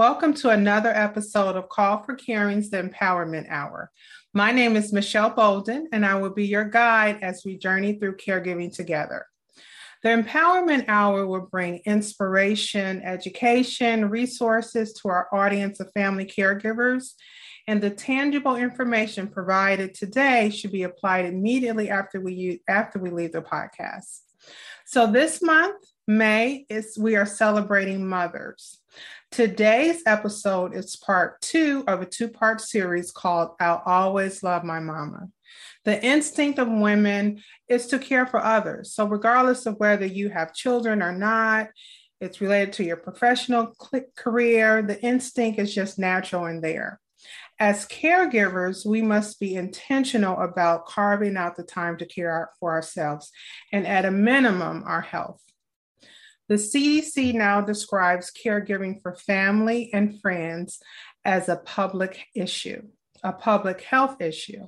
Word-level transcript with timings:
Welcome 0.00 0.32
to 0.36 0.48
another 0.48 0.88
episode 0.88 1.56
of 1.56 1.68
Call 1.68 2.02
for 2.02 2.16
Caring's 2.16 2.70
The 2.70 2.82
Empowerment 2.82 3.50
Hour. 3.50 3.90
My 4.32 4.50
name 4.50 4.74
is 4.74 4.94
Michelle 4.94 5.28
Bolden, 5.28 5.90
and 5.92 6.06
I 6.06 6.14
will 6.14 6.30
be 6.30 6.46
your 6.46 6.64
guide 6.64 7.18
as 7.20 7.42
we 7.44 7.58
journey 7.58 7.98
through 7.98 8.16
caregiving 8.16 8.74
together. 8.74 9.26
The 10.02 10.08
Empowerment 10.08 10.86
Hour 10.88 11.26
will 11.26 11.42
bring 11.52 11.82
inspiration, 11.84 13.02
education, 13.02 14.08
resources 14.08 14.94
to 14.94 15.10
our 15.10 15.28
audience 15.34 15.80
of 15.80 15.92
family 15.92 16.24
caregivers, 16.24 17.12
and 17.68 17.82
the 17.82 17.90
tangible 17.90 18.56
information 18.56 19.28
provided 19.28 19.92
today 19.92 20.48
should 20.48 20.72
be 20.72 20.84
applied 20.84 21.26
immediately 21.26 21.90
after 21.90 22.22
we 22.22 22.62
after 22.66 22.98
we 22.98 23.10
leave 23.10 23.32
the 23.32 23.42
podcast. 23.42 24.20
So 24.86 25.06
this 25.06 25.42
month, 25.42 25.84
May 26.10 26.66
is 26.68 26.98
we 26.98 27.14
are 27.14 27.24
celebrating 27.24 28.04
mothers. 28.04 28.78
Today's 29.30 30.02
episode 30.06 30.74
is 30.74 30.96
part 30.96 31.40
two 31.40 31.84
of 31.86 32.02
a 32.02 32.04
two 32.04 32.26
part 32.26 32.60
series 32.60 33.12
called 33.12 33.50
I'll 33.60 33.80
Always 33.86 34.42
Love 34.42 34.64
My 34.64 34.80
Mama. 34.80 35.28
The 35.84 36.04
instinct 36.04 36.58
of 36.58 36.66
women 36.66 37.42
is 37.68 37.86
to 37.86 38.00
care 38.00 38.26
for 38.26 38.44
others. 38.44 38.92
So, 38.92 39.06
regardless 39.06 39.66
of 39.66 39.76
whether 39.78 40.04
you 40.04 40.30
have 40.30 40.52
children 40.52 41.00
or 41.00 41.12
not, 41.12 41.68
it's 42.20 42.40
related 42.40 42.72
to 42.74 42.84
your 42.84 42.96
professional 42.96 43.72
career, 44.16 44.82
the 44.82 45.00
instinct 45.00 45.60
is 45.60 45.72
just 45.72 45.96
natural 45.96 46.46
in 46.46 46.60
there. 46.60 46.98
As 47.60 47.86
caregivers, 47.86 48.84
we 48.84 49.00
must 49.00 49.38
be 49.38 49.54
intentional 49.54 50.40
about 50.40 50.86
carving 50.86 51.36
out 51.36 51.56
the 51.56 51.62
time 51.62 51.98
to 51.98 52.04
care 52.04 52.50
for 52.58 52.72
ourselves 52.72 53.30
and, 53.72 53.86
at 53.86 54.04
a 54.04 54.10
minimum, 54.10 54.82
our 54.84 55.02
health. 55.02 55.40
The 56.50 56.56
CDC 56.56 57.32
now 57.34 57.60
describes 57.60 58.32
caregiving 58.32 59.00
for 59.00 59.14
family 59.14 59.88
and 59.94 60.20
friends 60.20 60.80
as 61.24 61.48
a 61.48 61.54
public 61.54 62.26
issue, 62.34 62.82
a 63.22 63.32
public 63.32 63.82
health 63.82 64.20
issue. 64.20 64.66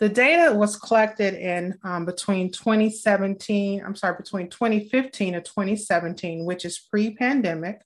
The 0.00 0.10
data 0.10 0.54
was 0.54 0.76
collected 0.76 1.32
in 1.32 1.78
um, 1.82 2.04
between 2.04 2.52
2017, 2.52 3.82
I'm 3.82 3.96
sorry, 3.96 4.16
between 4.18 4.50
2015 4.50 5.34
and 5.34 5.44
2017, 5.46 6.44
which 6.44 6.66
is 6.66 6.78
pre 6.78 7.14
pandemic. 7.14 7.80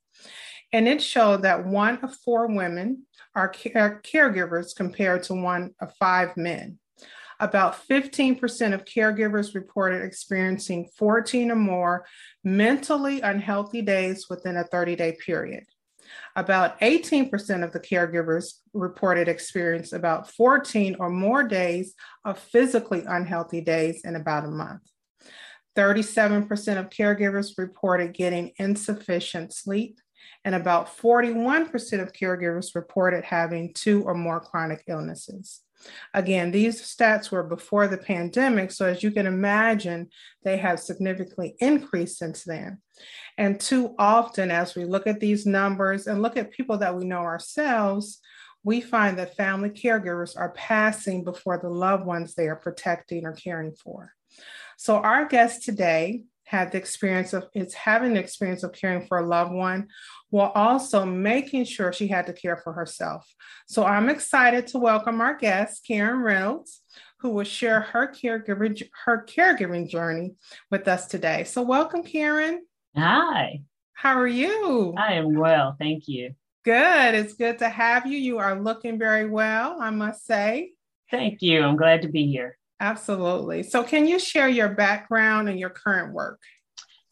And 0.72 0.88
it 0.88 1.00
showed 1.00 1.42
that 1.42 1.64
one 1.64 1.98
of 2.02 2.16
four 2.24 2.48
women 2.48 3.06
are 3.36 3.50
care- 3.50 4.02
caregivers 4.04 4.74
compared 4.74 5.22
to 5.24 5.34
one 5.34 5.76
of 5.80 5.94
five 5.94 6.36
men. 6.36 6.80
About 7.42 7.88
15% 7.88 8.72
of 8.72 8.84
caregivers 8.84 9.52
reported 9.52 10.04
experiencing 10.04 10.88
14 10.96 11.50
or 11.50 11.56
more 11.56 12.06
mentally 12.44 13.20
unhealthy 13.20 13.82
days 13.82 14.28
within 14.30 14.56
a 14.56 14.62
30 14.62 14.94
day 14.94 15.16
period. 15.26 15.64
About 16.36 16.78
18% 16.78 17.64
of 17.64 17.72
the 17.72 17.80
caregivers 17.80 18.60
reported 18.72 19.26
experience 19.26 19.92
about 19.92 20.30
14 20.30 20.94
or 21.00 21.10
more 21.10 21.42
days 21.42 21.94
of 22.24 22.38
physically 22.38 23.02
unhealthy 23.08 23.60
days 23.60 24.02
in 24.04 24.14
about 24.14 24.44
a 24.44 24.48
month. 24.48 24.82
37% 25.76 26.46
of 26.78 26.90
caregivers 26.90 27.58
reported 27.58 28.14
getting 28.14 28.52
insufficient 28.58 29.52
sleep, 29.52 29.98
and 30.44 30.54
about 30.54 30.96
41% 30.96 32.00
of 32.00 32.12
caregivers 32.12 32.76
reported 32.76 33.24
having 33.24 33.74
two 33.74 34.04
or 34.04 34.14
more 34.14 34.38
chronic 34.38 34.84
illnesses. 34.86 35.62
Again, 36.14 36.50
these 36.50 36.82
stats 36.82 37.30
were 37.30 37.42
before 37.42 37.88
the 37.88 37.98
pandemic. 37.98 38.70
So, 38.70 38.86
as 38.86 39.02
you 39.02 39.10
can 39.10 39.26
imagine, 39.26 40.08
they 40.44 40.56
have 40.58 40.80
significantly 40.80 41.56
increased 41.58 42.18
since 42.18 42.44
then. 42.44 42.78
And 43.38 43.58
too 43.58 43.94
often, 43.98 44.50
as 44.50 44.74
we 44.74 44.84
look 44.84 45.06
at 45.06 45.20
these 45.20 45.46
numbers 45.46 46.06
and 46.06 46.22
look 46.22 46.36
at 46.36 46.52
people 46.52 46.78
that 46.78 46.96
we 46.96 47.04
know 47.04 47.20
ourselves, 47.20 48.20
we 48.64 48.80
find 48.80 49.18
that 49.18 49.36
family 49.36 49.70
caregivers 49.70 50.36
are 50.36 50.52
passing 50.52 51.24
before 51.24 51.58
the 51.58 51.70
loved 51.70 52.06
ones 52.06 52.34
they 52.34 52.48
are 52.48 52.56
protecting 52.56 53.24
or 53.26 53.32
caring 53.32 53.72
for. 53.72 54.12
So, 54.76 54.96
our 54.96 55.26
guest 55.26 55.64
today 55.64 56.22
had 56.52 56.70
the 56.70 56.76
experience 56.76 57.32
of 57.32 57.48
is 57.54 57.72
having 57.72 58.12
the 58.12 58.20
experience 58.20 58.62
of 58.62 58.74
caring 58.74 59.06
for 59.06 59.18
a 59.18 59.26
loved 59.26 59.52
one 59.52 59.88
while 60.28 60.52
also 60.54 61.06
making 61.06 61.64
sure 61.64 61.94
she 61.94 62.06
had 62.06 62.26
to 62.26 62.32
care 62.34 62.58
for 62.58 62.74
herself. 62.74 63.26
So 63.66 63.84
I'm 63.84 64.10
excited 64.10 64.66
to 64.68 64.78
welcome 64.78 65.22
our 65.22 65.34
guest, 65.34 65.86
Karen 65.88 66.20
Reynolds, 66.20 66.82
who 67.20 67.30
will 67.30 67.44
share 67.44 67.80
her 67.80 68.06
caregiving 68.06 68.82
her 69.06 69.24
caregiving 69.26 69.88
journey 69.88 70.34
with 70.70 70.86
us 70.88 71.06
today. 71.06 71.44
So 71.44 71.62
welcome, 71.62 72.02
Karen. 72.02 72.66
Hi. 72.94 73.62
How 73.94 74.18
are 74.20 74.28
you? 74.28 74.94
I 74.98 75.14
am 75.14 75.34
well, 75.34 75.74
thank 75.78 76.06
you. 76.06 76.34
Good. 76.66 77.14
It's 77.14 77.32
good 77.32 77.60
to 77.60 77.68
have 77.70 78.06
you. 78.06 78.18
You 78.18 78.38
are 78.38 78.60
looking 78.60 78.98
very 78.98 79.28
well, 79.28 79.78
I 79.80 79.88
must 79.88 80.26
say. 80.26 80.72
Thank 81.10 81.40
you. 81.40 81.62
I'm 81.62 81.76
glad 81.76 82.02
to 82.02 82.08
be 82.08 82.26
here. 82.30 82.58
Absolutely. 82.82 83.62
So, 83.62 83.84
can 83.84 84.08
you 84.08 84.18
share 84.18 84.48
your 84.48 84.70
background 84.70 85.48
and 85.48 85.56
your 85.56 85.70
current 85.70 86.12
work? 86.12 86.40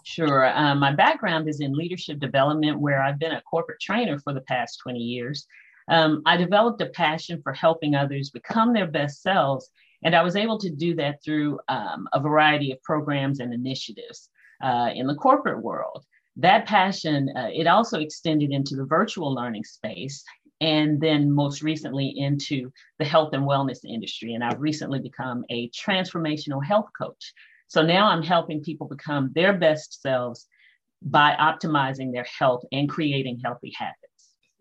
Sure. 0.02 0.50
Um, 0.52 0.80
my 0.80 0.92
background 0.92 1.48
is 1.48 1.60
in 1.60 1.72
leadership 1.72 2.18
development, 2.18 2.80
where 2.80 3.00
I've 3.00 3.20
been 3.20 3.30
a 3.30 3.42
corporate 3.42 3.80
trainer 3.80 4.18
for 4.18 4.34
the 4.34 4.40
past 4.40 4.80
20 4.82 4.98
years. 4.98 5.46
Um, 5.88 6.22
I 6.26 6.36
developed 6.36 6.82
a 6.82 6.86
passion 6.86 7.40
for 7.40 7.52
helping 7.52 7.94
others 7.94 8.30
become 8.30 8.72
their 8.72 8.88
best 8.88 9.22
selves, 9.22 9.70
and 10.02 10.16
I 10.16 10.22
was 10.22 10.34
able 10.34 10.58
to 10.58 10.70
do 10.70 10.96
that 10.96 11.22
through 11.24 11.60
um, 11.68 12.08
a 12.12 12.18
variety 12.18 12.72
of 12.72 12.82
programs 12.82 13.38
and 13.38 13.54
initiatives 13.54 14.28
uh, 14.64 14.90
in 14.92 15.06
the 15.06 15.14
corporate 15.14 15.62
world. 15.62 16.04
That 16.34 16.66
passion, 16.66 17.28
uh, 17.36 17.50
it 17.52 17.68
also 17.68 18.00
extended 18.00 18.50
into 18.50 18.74
the 18.74 18.86
virtual 18.86 19.32
learning 19.32 19.64
space, 19.64 20.24
and 20.60 21.00
then 21.00 21.32
most 21.32 21.62
recently 21.62 22.12
into 22.16 22.70
the 22.98 23.04
health 23.04 23.32
and 23.32 23.44
wellness 23.44 23.78
industry. 23.84 24.34
And 24.34 24.44
I've 24.44 24.60
recently 24.60 25.00
become 25.00 25.44
a 25.50 25.70
transformational 25.70 26.64
health 26.64 26.88
coach. 27.00 27.32
So 27.68 27.82
now 27.82 28.08
I'm 28.08 28.22
helping 28.22 28.62
people 28.62 28.88
become 28.88 29.30
their 29.34 29.56
best 29.56 30.02
selves 30.02 30.46
by 31.02 31.34
optimizing 31.40 32.12
their 32.12 32.26
health 32.38 32.62
and 32.72 32.88
creating 32.88 33.40
healthy 33.42 33.72
habits. 33.76 34.09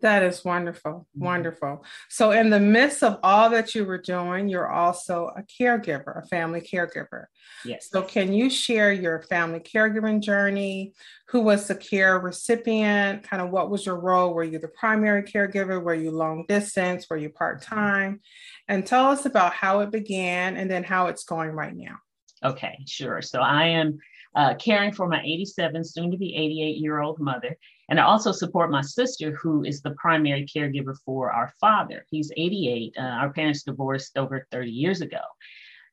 That 0.02 0.22
is 0.22 0.44
wonderful. 0.44 0.92
Mm-hmm. 0.92 1.24
Wonderful. 1.24 1.84
So, 2.08 2.30
in 2.30 2.48
the 2.50 2.60
midst 2.60 3.02
of 3.02 3.18
all 3.22 3.50
that 3.50 3.74
you 3.74 3.84
were 3.84 4.00
doing, 4.00 4.48
you're 4.48 4.70
also 4.70 5.30
a 5.36 5.42
caregiver, 5.42 6.22
a 6.22 6.26
family 6.26 6.60
caregiver. 6.60 7.26
Yes. 7.64 7.88
So, 7.90 8.02
can 8.02 8.32
you 8.32 8.48
share 8.48 8.92
your 8.92 9.22
family 9.22 9.60
caregiving 9.60 10.22
journey? 10.22 10.94
Who 11.28 11.42
was 11.42 11.68
the 11.68 11.74
care 11.74 12.18
recipient? 12.18 13.24
Kind 13.24 13.42
of 13.42 13.50
what 13.50 13.70
was 13.70 13.84
your 13.84 14.00
role? 14.00 14.32
Were 14.32 14.44
you 14.44 14.58
the 14.58 14.68
primary 14.68 15.22
caregiver? 15.22 15.82
Were 15.82 15.94
you 15.94 16.10
long 16.10 16.46
distance? 16.48 17.06
Were 17.10 17.18
you 17.18 17.30
part 17.30 17.62
time? 17.62 18.20
And 18.68 18.86
tell 18.86 19.06
us 19.06 19.26
about 19.26 19.52
how 19.52 19.80
it 19.80 19.90
began 19.90 20.56
and 20.56 20.70
then 20.70 20.82
how 20.82 21.08
it's 21.08 21.24
going 21.24 21.50
right 21.50 21.76
now. 21.76 21.96
Okay, 22.42 22.78
sure. 22.86 23.20
So, 23.20 23.40
I 23.40 23.66
am 23.66 23.98
uh, 24.34 24.54
caring 24.54 24.92
for 24.92 25.08
my 25.08 25.20
87, 25.22 25.84
soon 25.84 26.10
to 26.10 26.16
be 26.16 26.34
88 26.34 26.76
year 26.78 27.00
old 27.00 27.18
mother. 27.18 27.56
And 27.88 27.98
I 27.98 28.04
also 28.04 28.30
support 28.30 28.70
my 28.70 28.82
sister, 28.82 29.32
who 29.32 29.64
is 29.64 29.82
the 29.82 29.90
primary 29.92 30.46
caregiver 30.46 30.94
for 31.04 31.32
our 31.32 31.52
father. 31.60 32.06
He's 32.10 32.30
88. 32.36 32.94
Uh, 32.96 33.02
our 33.02 33.32
parents 33.32 33.64
divorced 33.64 34.16
over 34.16 34.46
30 34.52 34.70
years 34.70 35.00
ago. 35.00 35.20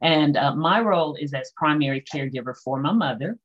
And 0.02 0.38
uh, 0.38 0.56
my 0.56 0.80
role 0.80 1.16
is 1.16 1.34
as 1.34 1.52
primary 1.58 2.02
caregiver 2.02 2.56
for 2.64 2.80
my 2.80 2.92
mother. 2.92 3.40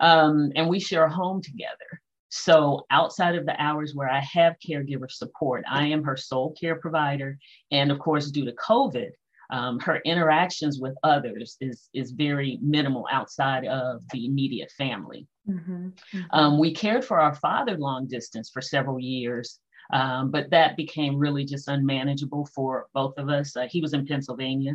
Um, 0.00 0.50
and 0.56 0.68
we 0.68 0.80
share 0.80 1.04
a 1.04 1.12
home 1.12 1.40
together. 1.42 2.02
So, 2.34 2.86
outside 2.90 3.36
of 3.36 3.44
the 3.44 3.60
hours 3.62 3.94
where 3.94 4.08
I 4.08 4.20
have 4.20 4.56
caregiver 4.66 5.10
support, 5.10 5.64
I 5.70 5.86
am 5.88 6.02
her 6.02 6.16
sole 6.16 6.54
care 6.58 6.76
provider. 6.76 7.38
And 7.70 7.92
of 7.92 7.98
course, 7.98 8.30
due 8.30 8.46
to 8.46 8.52
COVID, 8.52 9.10
um, 9.52 9.78
her 9.80 10.00
interactions 10.06 10.80
with 10.80 10.94
others 11.04 11.56
is, 11.60 11.90
is 11.92 12.10
very 12.12 12.58
minimal 12.62 13.06
outside 13.12 13.66
of 13.66 14.00
the 14.10 14.24
immediate 14.24 14.72
family. 14.72 15.28
Mm-hmm. 15.48 15.88
Mm-hmm. 15.88 16.20
Um, 16.32 16.58
we 16.58 16.72
cared 16.72 17.04
for 17.04 17.20
our 17.20 17.34
father 17.34 17.76
long 17.76 18.06
distance 18.06 18.50
for 18.50 18.62
several 18.62 18.98
years, 18.98 19.60
um, 19.92 20.30
but 20.30 20.48
that 20.50 20.76
became 20.78 21.18
really 21.18 21.44
just 21.44 21.68
unmanageable 21.68 22.46
for 22.46 22.86
both 22.94 23.18
of 23.18 23.28
us. 23.28 23.54
Uh, 23.54 23.66
he 23.70 23.82
was 23.82 23.92
in 23.92 24.06
Pennsylvania. 24.06 24.74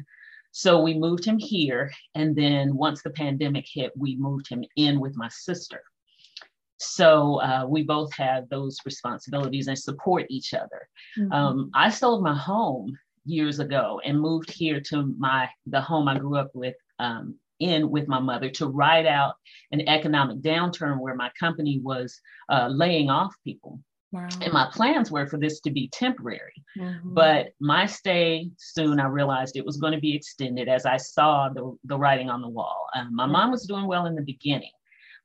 So 0.51 0.79
we 0.79 0.93
moved 0.93 1.25
him 1.25 1.39
here. 1.39 1.91
And 2.13 2.35
then 2.35 2.75
once 2.75 3.01
the 3.01 3.09
pandemic 3.09 3.65
hit, 3.67 3.91
we 3.97 4.15
moved 4.15 4.47
him 4.47 4.63
in 4.75 4.99
with 4.99 5.17
my 5.17 5.29
sister. 5.29 5.81
So 6.79 7.41
uh, 7.41 7.65
we 7.67 7.81
both 7.81 8.13
have 8.13 8.47
those 8.49 8.77
responsibilities 8.85 9.67
and 9.67 9.77
support 9.77 10.27
each 10.29 10.53
other. 10.53 10.87
Mm-hmm. 11.17 11.31
Um, 11.31 11.71
I 11.73 11.89
sold 11.89 12.21
my 12.21 12.37
home 12.37 12.95
years 13.27 13.59
ago 13.59 14.01
and 14.03 14.19
moved 14.19 14.51
here 14.51 14.79
to 14.81 15.13
my 15.17 15.47
the 15.65 15.81
home 15.81 16.07
I 16.07 16.17
grew 16.17 16.37
up 16.37 16.51
with 16.53 16.75
um, 16.99 17.35
in 17.59 17.89
with 17.89 18.07
my 18.07 18.19
mother 18.19 18.49
to 18.49 18.67
ride 18.67 19.05
out 19.05 19.35
an 19.71 19.81
economic 19.87 20.39
downturn 20.39 20.99
where 20.99 21.15
my 21.15 21.29
company 21.39 21.79
was 21.83 22.19
uh, 22.49 22.67
laying 22.71 23.09
off 23.09 23.33
people. 23.43 23.79
Wow. 24.13 24.29
And 24.41 24.53
my 24.53 24.69
plans 24.71 25.11
were 25.11 25.27
for 25.27 25.37
this 25.37 25.59
to 25.61 25.71
be 25.71 25.89
temporary. 25.89 26.63
Mm-hmm. 26.79 27.13
But 27.13 27.49
my 27.59 27.85
stay 27.85 28.49
soon, 28.57 29.01
I 29.01 29.07
realized 29.07 29.57
it 29.57 29.65
was 29.65 29.77
going 29.77 29.91
to 29.93 29.99
be 29.99 30.15
extended 30.15 30.69
as 30.69 30.85
I 30.85 30.95
saw 30.95 31.49
the, 31.49 31.77
the 31.83 31.97
writing 31.97 32.29
on 32.29 32.41
the 32.41 32.47
wall. 32.47 32.87
Um, 32.95 33.13
my 33.13 33.23
mm-hmm. 33.23 33.33
mom 33.33 33.51
was 33.51 33.65
doing 33.65 33.85
well 33.85 34.05
in 34.05 34.15
the 34.15 34.21
beginning, 34.21 34.71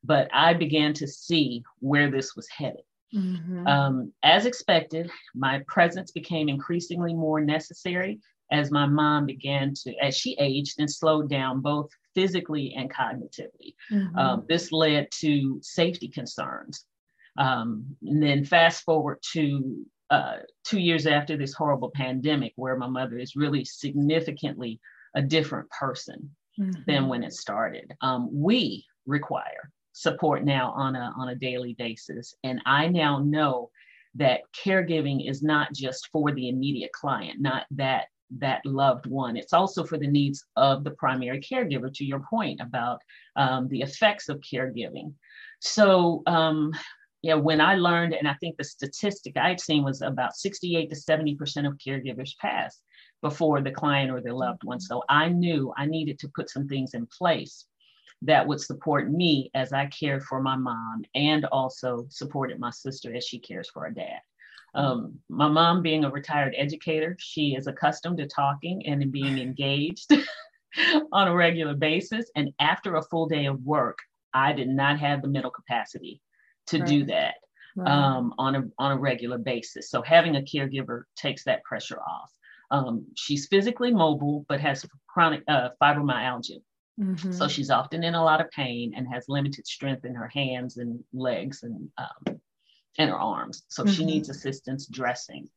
but 0.02 0.28
I 0.32 0.54
began 0.54 0.94
to 0.94 1.06
see 1.06 1.62
where 1.78 2.10
this 2.10 2.34
was 2.34 2.49
headed. 2.49 2.82
Mm-hmm. 3.14 3.67
Um, 3.67 4.12
as 4.23 4.47
expected, 4.47 5.11
my 5.35 5.62
presence 5.69 6.11
became 6.12 6.49
increasingly 6.49 7.14
more 7.14 7.41
necessary 7.41 8.20
as 8.50 8.70
my 8.70 8.87
mom 8.87 9.26
began 9.26 9.73
to, 9.75 9.94
as 10.03 10.17
she 10.17 10.37
aged 10.38 10.79
and 10.79 10.91
slowed 10.91 11.29
down 11.31 11.61
both 11.61 11.91
physically 12.14 12.75
and 12.76 12.93
cognitively. 12.93 13.75
Mm-hmm. 13.91 14.19
Um, 14.19 14.44
this 14.49 14.73
led 14.73 15.11
to 15.20 15.59
safety 15.62 16.09
concerns. 16.09 16.85
Um, 17.38 17.97
and 18.03 18.23
then 18.23 18.44
fast 18.44 18.85
forward 18.85 19.19
to 19.32 19.87
uh, 20.11 20.37
two 20.64 20.79
years 20.79 21.06
after 21.06 21.38
this 21.38 21.55
horrible 21.55 21.91
pandemic, 21.94 22.53
where 22.56 22.76
my 22.76 22.88
mother 22.88 23.19
is 23.19 23.37
really 23.37 23.64
significantly 23.64 24.79
a 25.14 25.23
different 25.23 25.70
person 25.70 26.31
mm-hmm. 26.61 26.82
than 26.87 27.09
when 27.09 27.23
it 27.23 27.32
started. 27.32 27.94
Um, 28.03 28.29
we 28.31 28.85
require 29.06 29.70
support 29.92 30.44
now 30.44 30.72
on 30.72 30.96
a 30.96 31.12
on 31.16 31.28
a 31.28 31.34
daily 31.34 31.74
basis, 31.78 32.34
and 32.44 32.60
I 32.66 32.88
now 32.88 33.18
know 33.18 33.70
that 34.14 34.42
caregiving 34.64 35.28
is 35.28 35.42
not 35.42 35.72
just 35.72 36.08
for 36.12 36.32
the 36.32 36.48
immediate 36.48 36.92
client, 36.92 37.40
not 37.40 37.64
that 37.72 38.06
that 38.38 38.64
loved 38.64 39.06
one. 39.06 39.36
It's 39.36 39.52
also 39.52 39.84
for 39.84 39.98
the 39.98 40.06
needs 40.06 40.44
of 40.56 40.84
the 40.84 40.92
primary 40.92 41.40
caregiver, 41.40 41.92
to 41.94 42.04
your 42.04 42.20
point 42.20 42.60
about 42.60 43.00
um, 43.36 43.68
the 43.68 43.82
effects 43.82 44.28
of 44.28 44.40
caregiving. 44.40 45.12
So, 45.60 46.22
um, 46.26 46.72
yeah, 47.22 47.34
when 47.34 47.60
I 47.60 47.76
learned, 47.76 48.14
and 48.14 48.26
I 48.26 48.34
think 48.34 48.56
the 48.56 48.64
statistic 48.64 49.36
I'd 49.36 49.60
seen 49.60 49.84
was 49.84 50.02
about 50.02 50.34
68 50.34 50.90
to 50.90 50.96
70% 50.96 51.66
of 51.66 51.78
caregivers 51.78 52.36
pass 52.38 52.80
before 53.20 53.60
the 53.60 53.70
client 53.70 54.10
or 54.10 54.20
their 54.20 54.32
loved 54.32 54.64
one. 54.64 54.80
So 54.80 55.02
I 55.08 55.28
knew 55.28 55.72
I 55.76 55.86
needed 55.86 56.18
to 56.20 56.32
put 56.34 56.50
some 56.50 56.66
things 56.66 56.94
in 56.94 57.06
place 57.16 57.66
that 58.22 58.46
would 58.46 58.60
support 58.60 59.10
me 59.10 59.50
as 59.54 59.72
I 59.72 59.86
cared 59.86 60.22
for 60.22 60.40
my 60.40 60.56
mom 60.56 61.04
and 61.14 61.44
also 61.46 62.06
supported 62.08 62.58
my 62.58 62.70
sister 62.70 63.14
as 63.14 63.24
she 63.24 63.38
cares 63.38 63.69
for 63.69 63.84
her 63.84 63.90
dad. 63.90 64.20
Um, 64.74 65.19
my 65.28 65.48
mom, 65.48 65.82
being 65.82 66.04
a 66.04 66.10
retired 66.10 66.54
educator, 66.56 67.16
she 67.19 67.54
is 67.54 67.66
accustomed 67.66 68.19
to 68.19 68.26
talking 68.26 68.86
and 68.86 69.12
being 69.12 69.38
engaged 69.38 70.12
on 71.12 71.28
a 71.28 71.34
regular 71.34 71.74
basis. 71.74 72.30
And 72.36 72.52
after 72.58 72.96
a 72.96 73.02
full 73.02 73.26
day 73.26 73.46
of 73.46 73.62
work, 73.62 73.98
I 74.32 74.52
did 74.52 74.68
not 74.68 74.98
have 74.98 75.20
the 75.20 75.28
mental 75.28 75.50
capacity 75.50 76.22
to 76.68 76.78
right. 76.78 76.88
do 76.88 77.04
that 77.06 77.34
right. 77.76 77.90
um, 77.90 78.34
on 78.38 78.54
a 78.54 78.62
on 78.78 78.92
a 78.92 78.96
regular 78.96 79.38
basis. 79.38 79.90
So 79.90 80.00
having 80.00 80.36
a 80.36 80.40
caregiver 80.40 81.02
takes 81.16 81.44
that 81.44 81.64
pressure 81.64 82.00
off. 82.00 82.32
Um, 82.70 83.06
she's 83.14 83.48
physically 83.48 83.92
mobile, 83.92 84.46
but 84.48 84.60
has 84.60 84.86
chronic 85.06 85.42
uh, 85.48 85.70
fibromyalgia. 85.82 86.62
Mm-hmm. 87.00 87.32
So 87.32 87.48
she's 87.48 87.70
often 87.70 88.04
in 88.04 88.14
a 88.14 88.22
lot 88.22 88.40
of 88.40 88.50
pain 88.50 88.92
and 88.96 89.06
has 89.12 89.24
limited 89.28 89.66
strength 89.66 90.04
in 90.04 90.14
her 90.14 90.28
hands 90.28 90.76
and 90.76 91.02
legs 91.12 91.62
and 91.62 91.88
um, 91.98 92.40
and 92.98 93.10
her 93.10 93.18
arms. 93.18 93.64
So 93.68 93.84
mm-hmm. 93.84 93.92
she 93.92 94.04
needs 94.04 94.28
assistance 94.28 94.86
dressing. 94.86 95.48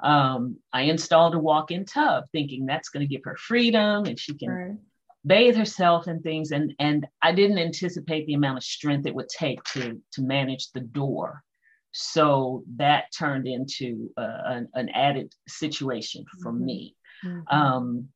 Um, 0.00 0.58
I 0.72 0.82
installed 0.82 1.34
a 1.34 1.38
walk-in 1.38 1.84
tub, 1.84 2.24
thinking 2.30 2.66
that's 2.66 2.88
going 2.88 3.06
to 3.06 3.12
give 3.12 3.24
her 3.24 3.36
freedom 3.36 4.04
and 4.04 4.18
she 4.18 4.34
can 4.34 4.48
right. 4.48 4.76
bathe 5.26 5.56
herself 5.56 6.06
and 6.06 6.22
things. 6.22 6.52
And 6.52 6.74
and 6.78 7.06
I 7.20 7.32
didn't 7.32 7.58
anticipate 7.58 8.26
the 8.26 8.34
amount 8.34 8.58
of 8.58 8.64
strength 8.64 9.06
it 9.06 9.14
would 9.14 9.28
take 9.28 9.62
to 9.72 10.00
to 10.12 10.22
manage 10.22 10.70
the 10.70 10.80
door. 10.80 11.42
So 11.92 12.62
that 12.76 13.06
turned 13.18 13.48
into 13.48 14.10
uh, 14.16 14.42
an, 14.44 14.68
an, 14.74 14.88
added 14.90 15.32
situation 15.48 16.24
for 16.42 16.52
mm-hmm. 16.52 16.64
me. 16.64 16.96
Mm-hmm. 17.24 17.56
Um, 17.56 18.08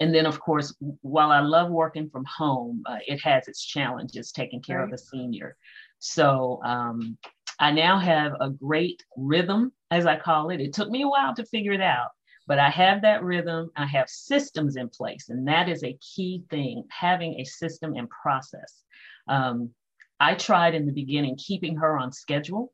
and 0.00 0.14
then, 0.14 0.26
of 0.26 0.40
course, 0.40 0.74
while 1.02 1.30
I 1.30 1.40
love 1.40 1.70
working 1.70 2.08
from 2.10 2.24
home, 2.24 2.82
uh, 2.86 2.98
it 3.06 3.20
has 3.22 3.48
its 3.48 3.64
challenges 3.64 4.32
taking 4.32 4.60
care 4.60 4.78
right. 4.78 4.88
of 4.88 4.92
a 4.92 4.98
senior. 4.98 5.56
So 5.98 6.60
um, 6.64 7.16
I 7.60 7.70
now 7.70 7.98
have 7.98 8.32
a 8.40 8.50
great 8.50 9.04
rhythm, 9.16 9.72
as 9.90 10.06
I 10.06 10.18
call 10.18 10.50
it. 10.50 10.60
It 10.60 10.72
took 10.72 10.90
me 10.90 11.02
a 11.02 11.08
while 11.08 11.34
to 11.36 11.44
figure 11.46 11.72
it 11.72 11.80
out, 11.80 12.10
but 12.46 12.58
I 12.58 12.70
have 12.70 13.02
that 13.02 13.22
rhythm. 13.22 13.70
I 13.76 13.86
have 13.86 14.08
systems 14.08 14.76
in 14.76 14.88
place, 14.88 15.28
and 15.28 15.46
that 15.46 15.68
is 15.68 15.84
a 15.84 15.98
key 16.00 16.44
thing 16.50 16.84
having 16.90 17.40
a 17.40 17.44
system 17.44 17.94
and 17.94 18.08
process. 18.10 18.82
Um, 19.28 19.70
I 20.18 20.34
tried 20.34 20.74
in 20.74 20.86
the 20.86 20.92
beginning 20.92 21.36
keeping 21.36 21.76
her 21.76 21.96
on 21.96 22.12
schedule, 22.12 22.72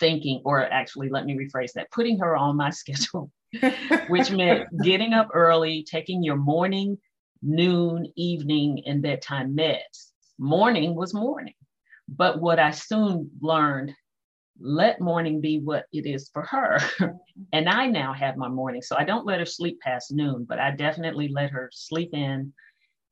thinking, 0.00 0.42
or 0.44 0.64
actually, 0.64 1.08
let 1.08 1.24
me 1.24 1.36
rephrase 1.36 1.72
that, 1.74 1.90
putting 1.92 2.18
her 2.18 2.36
on 2.36 2.56
my 2.56 2.70
schedule, 2.82 3.30
which 4.08 4.30
meant 4.30 4.68
getting 4.82 5.12
up 5.12 5.28
early, 5.32 5.84
taking 5.88 6.22
your 6.22 6.36
morning, 6.36 6.98
noon, 7.42 8.12
evening, 8.16 8.82
and 8.86 9.02
bedtime 9.02 9.56
meds. 9.56 10.10
Morning 10.38 10.94
was 10.94 11.14
morning 11.14 11.54
but 12.08 12.40
what 12.40 12.58
I 12.58 12.70
soon 12.70 13.30
learned, 13.40 13.92
let 14.60 15.00
morning 15.00 15.40
be 15.40 15.58
what 15.58 15.84
it 15.92 16.06
is 16.06 16.30
for 16.32 16.42
her. 16.42 16.78
and 17.52 17.68
I 17.68 17.86
now 17.86 18.12
have 18.12 18.36
my 18.36 18.48
morning. 18.48 18.82
So 18.82 18.96
I 18.96 19.04
don't 19.04 19.26
let 19.26 19.40
her 19.40 19.46
sleep 19.46 19.80
past 19.80 20.12
noon, 20.12 20.44
but 20.48 20.58
I 20.58 20.72
definitely 20.72 21.28
let 21.28 21.50
her 21.50 21.70
sleep 21.72 22.10
in. 22.12 22.52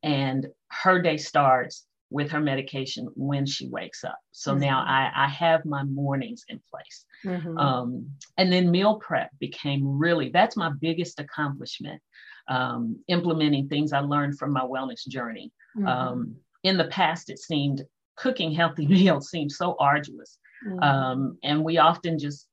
And 0.03 0.47
her 0.71 1.01
day 1.01 1.17
starts 1.17 1.87
with 2.11 2.31
her 2.31 2.41
medication 2.41 3.09
when 3.15 3.47
she 3.47 3.69
wakes 3.69 4.05
up. 4.05 4.19
So 4.33 4.53
mm-hmm. 4.53 4.63
now 4.63 4.85
I, 4.87 5.11
I 5.15 5.29
have 5.29 5.65
my 5.65 5.85
mornings 5.85 6.45
in 6.49 6.61
place. 6.71 7.05
Mm-hmm. 7.25 7.57
Um, 7.57 8.11
and 8.37 8.53
then 8.53 8.71
meal 8.71 8.97
prep 8.97 9.31
became 9.39 9.99
really, 9.99 10.31
that's 10.31 10.57
my 10.57 10.71
biggest 10.81 11.21
accomplishment. 11.21 12.03
Um, 12.49 12.99
implementing 13.07 13.69
things 13.69 13.93
I 13.93 14.01
learned 14.01 14.39
from 14.39 14.53
my 14.53 14.63
wellness 14.63 15.07
journey. 15.07 15.53
Mm-hmm. 15.77 15.87
Um, 15.87 16.37
in 16.65 16.77
the 16.77 16.89
past, 16.89 17.31
it 17.31 17.39
seemed 17.39 17.83
cooking 18.17 18.53
healthy 18.53 18.87
meals 18.89 19.31
seemed 19.31 19.53
so 19.53 19.77
arduous. 19.79 20.39
Mm-hmm. 20.67 20.83
Um, 20.83 21.39
and 21.45 21.65
we 21.65 21.79
often 21.79 22.19
just 22.19 22.47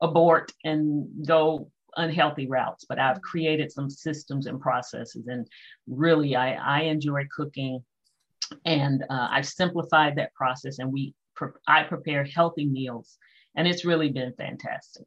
abort 0.00 0.52
and 0.64 1.26
go 1.26 1.70
unhealthy 1.96 2.46
routes. 2.46 2.84
But 2.88 2.98
I've 2.98 3.22
created 3.22 3.72
some 3.72 3.88
systems 3.88 4.46
and 4.46 4.60
processes, 4.60 5.26
and 5.28 5.46
really, 5.86 6.36
I, 6.36 6.54
I 6.54 6.80
enjoy 6.82 7.26
cooking. 7.34 7.84
And 8.64 9.02
uh, 9.10 9.28
I've 9.30 9.46
simplified 9.46 10.16
that 10.16 10.34
process, 10.34 10.78
and 10.78 10.92
we 10.92 11.14
I 11.66 11.82
prepare 11.82 12.24
healthy 12.24 12.66
meals, 12.66 13.18
and 13.54 13.68
it's 13.68 13.84
really 13.84 14.10
been 14.10 14.32
fantastic. 14.38 15.06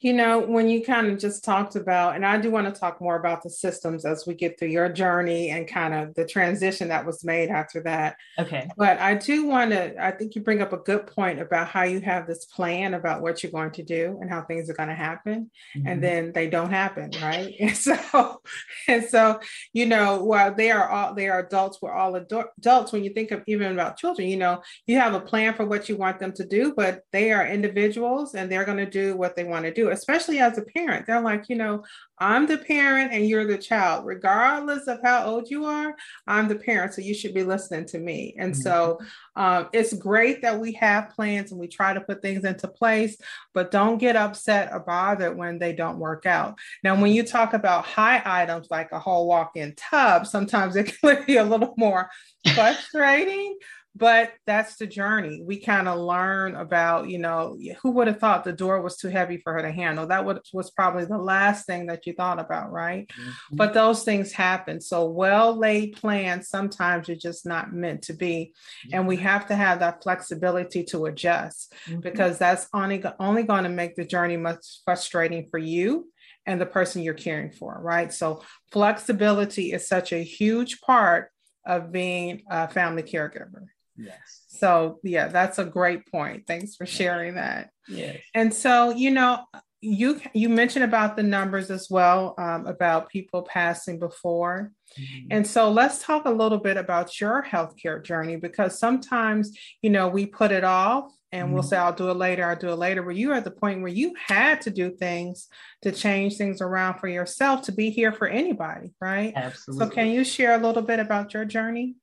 You 0.00 0.12
know, 0.12 0.40
when 0.40 0.68
you 0.68 0.84
kind 0.84 1.06
of 1.06 1.18
just 1.18 1.42
talked 1.42 1.74
about, 1.74 2.16
and 2.16 2.26
I 2.26 2.38
do 2.38 2.50
want 2.50 2.72
to 2.72 2.78
talk 2.78 3.00
more 3.00 3.16
about 3.16 3.42
the 3.42 3.50
systems 3.50 4.04
as 4.04 4.26
we 4.26 4.34
get 4.34 4.58
through 4.58 4.68
your 4.68 4.90
journey 4.90 5.50
and 5.50 5.66
kind 5.66 5.94
of 5.94 6.14
the 6.14 6.26
transition 6.26 6.88
that 6.88 7.06
was 7.06 7.24
made 7.24 7.48
after 7.48 7.82
that. 7.84 8.16
Okay. 8.38 8.68
But 8.76 8.98
I 8.98 9.14
do 9.14 9.46
want 9.46 9.70
to, 9.70 10.02
I 10.02 10.10
think 10.10 10.34
you 10.34 10.42
bring 10.42 10.60
up 10.60 10.72
a 10.74 10.78
good 10.78 11.06
point 11.06 11.40
about 11.40 11.68
how 11.68 11.84
you 11.84 12.00
have 12.00 12.26
this 12.26 12.44
plan 12.44 12.94
about 12.94 13.22
what 13.22 13.42
you're 13.42 13.52
going 13.52 13.70
to 13.72 13.82
do 13.82 14.18
and 14.20 14.30
how 14.30 14.42
things 14.42 14.68
are 14.68 14.74
going 14.74 14.90
to 14.90 14.94
happen. 14.94 15.50
Mm-hmm. 15.76 15.86
And 15.86 16.02
then 16.02 16.32
they 16.32 16.48
don't 16.48 16.70
happen, 16.70 17.10
right? 17.22 17.54
And 17.66 17.76
so, 17.76 18.42
and 18.86 19.04
so, 19.04 19.40
you 19.72 19.86
know, 19.86 20.22
while 20.22 20.54
they 20.54 20.70
are 20.70 20.88
all, 20.88 21.14
they 21.14 21.28
are 21.28 21.40
adults, 21.40 21.78
we're 21.82 21.92
all 21.92 22.14
adults. 22.14 22.92
When 22.92 23.02
you 23.02 23.10
think 23.10 23.30
of 23.30 23.42
even 23.46 23.72
about 23.72 23.96
children, 23.96 24.28
you 24.28 24.36
know, 24.36 24.62
you 24.86 24.98
have 24.98 25.14
a 25.14 25.20
plan 25.20 25.54
for 25.54 25.66
what 25.66 25.88
you 25.88 25.96
want 25.96 26.20
them 26.20 26.32
to 26.32 26.46
do, 26.46 26.74
but 26.76 27.02
they 27.12 27.32
are 27.32 27.46
individuals 27.46 28.34
and 28.34 28.50
they're 28.50 28.64
going 28.64 28.78
to 28.78 28.88
do 28.88 29.16
what 29.16 29.36
they 29.36 29.44
want 29.44 29.64
to 29.64 29.72
do 29.72 29.85
especially 29.88 30.38
as 30.38 30.58
a 30.58 30.62
parent. 30.62 31.06
They're 31.06 31.20
like, 31.20 31.48
you 31.48 31.56
know, 31.56 31.84
I'm 32.18 32.46
the 32.46 32.58
parent 32.58 33.12
and 33.12 33.28
you're 33.28 33.46
the 33.46 33.58
child. 33.58 34.06
Regardless 34.06 34.86
of 34.86 35.00
how 35.02 35.26
old 35.26 35.50
you 35.50 35.66
are, 35.66 35.94
I'm 36.26 36.48
the 36.48 36.56
parent. 36.56 36.94
So 36.94 37.02
you 37.02 37.14
should 37.14 37.34
be 37.34 37.44
listening 37.44 37.84
to 37.86 37.98
me. 37.98 38.34
And 38.38 38.52
mm-hmm. 38.52 38.62
so 38.62 38.98
um, 39.36 39.68
it's 39.72 39.92
great 39.92 40.42
that 40.42 40.58
we 40.58 40.72
have 40.72 41.10
plans 41.10 41.50
and 41.50 41.60
we 41.60 41.68
try 41.68 41.92
to 41.92 42.00
put 42.00 42.22
things 42.22 42.44
into 42.44 42.68
place, 42.68 43.16
but 43.52 43.70
don't 43.70 43.98
get 43.98 44.16
upset 44.16 44.72
or 44.72 44.80
bothered 44.80 45.36
when 45.36 45.58
they 45.58 45.72
don't 45.72 45.98
work 45.98 46.24
out. 46.26 46.58
Now, 46.82 47.00
when 47.00 47.12
you 47.12 47.22
talk 47.22 47.52
about 47.52 47.84
high 47.84 48.22
items 48.24 48.68
like 48.70 48.92
a 48.92 48.98
whole 48.98 49.26
walk 49.26 49.52
in 49.56 49.74
tub, 49.76 50.26
sometimes 50.26 50.76
it 50.76 50.96
can 51.00 51.24
be 51.26 51.36
a 51.36 51.44
little 51.44 51.74
more 51.76 52.10
frustrating 52.54 53.58
but 53.96 54.32
that's 54.46 54.76
the 54.76 54.86
journey. 54.86 55.42
We 55.42 55.58
kind 55.58 55.88
of 55.88 55.98
learn 55.98 56.54
about, 56.54 57.08
you 57.08 57.18
know, 57.18 57.58
who 57.80 57.92
would 57.92 58.08
have 58.08 58.20
thought 58.20 58.44
the 58.44 58.52
door 58.52 58.82
was 58.82 58.98
too 58.98 59.08
heavy 59.08 59.38
for 59.38 59.54
her 59.54 59.62
to 59.62 59.72
handle? 59.72 60.06
That 60.06 60.26
was 60.26 60.70
probably 60.70 61.06
the 61.06 61.16
last 61.16 61.64
thing 61.64 61.86
that 61.86 62.06
you 62.06 62.12
thought 62.12 62.38
about, 62.38 62.70
right? 62.70 63.08
Mm-hmm. 63.08 63.56
But 63.56 63.72
those 63.72 64.04
things 64.04 64.32
happen. 64.32 64.82
So 64.82 65.06
well 65.06 65.56
laid 65.56 65.96
plans 65.96 66.48
sometimes 66.48 67.08
are 67.08 67.16
just 67.16 67.46
not 67.46 67.72
meant 67.72 68.02
to 68.02 68.12
be, 68.12 68.52
and 68.92 69.08
we 69.08 69.16
have 69.16 69.46
to 69.46 69.56
have 69.56 69.80
that 69.80 70.02
flexibility 70.02 70.84
to 70.84 71.06
adjust 71.06 71.72
mm-hmm. 71.86 72.00
because 72.00 72.38
that's 72.38 72.68
only 72.74 73.02
only 73.18 73.44
going 73.44 73.64
to 73.64 73.70
make 73.70 73.96
the 73.96 74.04
journey 74.04 74.36
much 74.36 74.82
frustrating 74.84 75.46
for 75.46 75.58
you 75.58 76.10
and 76.44 76.60
the 76.60 76.66
person 76.66 77.02
you're 77.02 77.14
caring 77.14 77.50
for, 77.50 77.78
right? 77.80 78.12
So 78.12 78.42
flexibility 78.72 79.72
is 79.72 79.88
such 79.88 80.12
a 80.12 80.22
huge 80.22 80.80
part 80.80 81.30
of 81.66 81.90
being 81.90 82.42
a 82.48 82.68
family 82.68 83.02
caregiver. 83.02 83.66
Yes. 83.98 84.44
So 84.48 84.98
yeah, 85.02 85.28
that's 85.28 85.58
a 85.58 85.64
great 85.64 86.10
point. 86.10 86.46
Thanks 86.46 86.76
for 86.76 86.86
sharing 86.86 87.34
that. 87.34 87.70
Yes. 87.88 88.18
And 88.34 88.52
so, 88.52 88.90
you 88.90 89.10
know, 89.10 89.44
you 89.80 90.20
you 90.32 90.48
mentioned 90.48 90.84
about 90.84 91.16
the 91.16 91.22
numbers 91.22 91.70
as 91.70 91.88
well 91.90 92.34
um, 92.38 92.66
about 92.66 93.08
people 93.08 93.42
passing 93.42 93.98
before 93.98 94.72
mm-hmm. 94.98 95.26
and 95.30 95.46
so 95.46 95.70
let's 95.70 96.02
talk 96.02 96.24
a 96.24 96.30
little 96.30 96.58
bit 96.58 96.76
about 96.76 97.20
your 97.20 97.42
healthcare 97.42 98.02
journey 98.02 98.36
because 98.36 98.78
sometimes 98.78 99.56
you 99.82 99.90
know 99.90 100.08
we 100.08 100.26
put 100.26 100.50
it 100.50 100.64
off 100.64 101.12
and 101.30 101.44
mm-hmm. 101.44 101.54
we'll 101.54 101.62
say 101.62 101.76
i'll 101.76 101.92
do 101.92 102.10
it 102.10 102.16
later 102.16 102.44
i'll 102.44 102.56
do 102.56 102.70
it 102.70 102.76
later 102.76 103.02
but 103.02 103.16
you 103.16 103.30
are 103.30 103.34
at 103.34 103.44
the 103.44 103.50
point 103.50 103.82
where 103.82 103.92
you 103.92 104.14
had 104.26 104.60
to 104.60 104.70
do 104.70 104.90
things 104.90 105.46
to 105.82 105.92
change 105.92 106.36
things 106.36 106.60
around 106.60 106.98
for 106.98 107.08
yourself 107.08 107.62
to 107.62 107.72
be 107.72 107.90
here 107.90 108.12
for 108.12 108.26
anybody 108.26 108.92
right 109.00 109.34
absolutely 109.36 109.86
so 109.86 109.90
can 109.90 110.08
you 110.08 110.24
share 110.24 110.54
a 110.54 110.66
little 110.66 110.82
bit 110.82 110.98
about 110.98 111.34
your 111.34 111.44
journey 111.44 111.94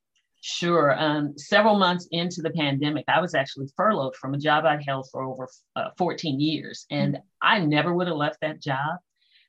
Sure. 0.46 0.94
Um, 1.00 1.38
several 1.38 1.80
months 1.80 2.06
into 2.12 2.42
the 2.42 2.50
pandemic, 2.50 3.06
I 3.08 3.22
was 3.22 3.34
actually 3.34 3.68
furloughed 3.78 4.18
from 4.18 4.34
a 4.34 4.38
job 4.38 4.66
I'd 4.66 4.84
held 4.84 5.08
for 5.10 5.24
over 5.24 5.48
uh, 5.78 5.92
14 5.98 6.38
years. 6.38 6.86
And 6.92 7.14
mm-hmm. 7.14 7.24
I 7.42 7.60
never 7.60 7.94
would 7.94 8.08
have 8.08 8.18
left 8.18 8.42
that 8.42 8.62
job. 8.62 8.98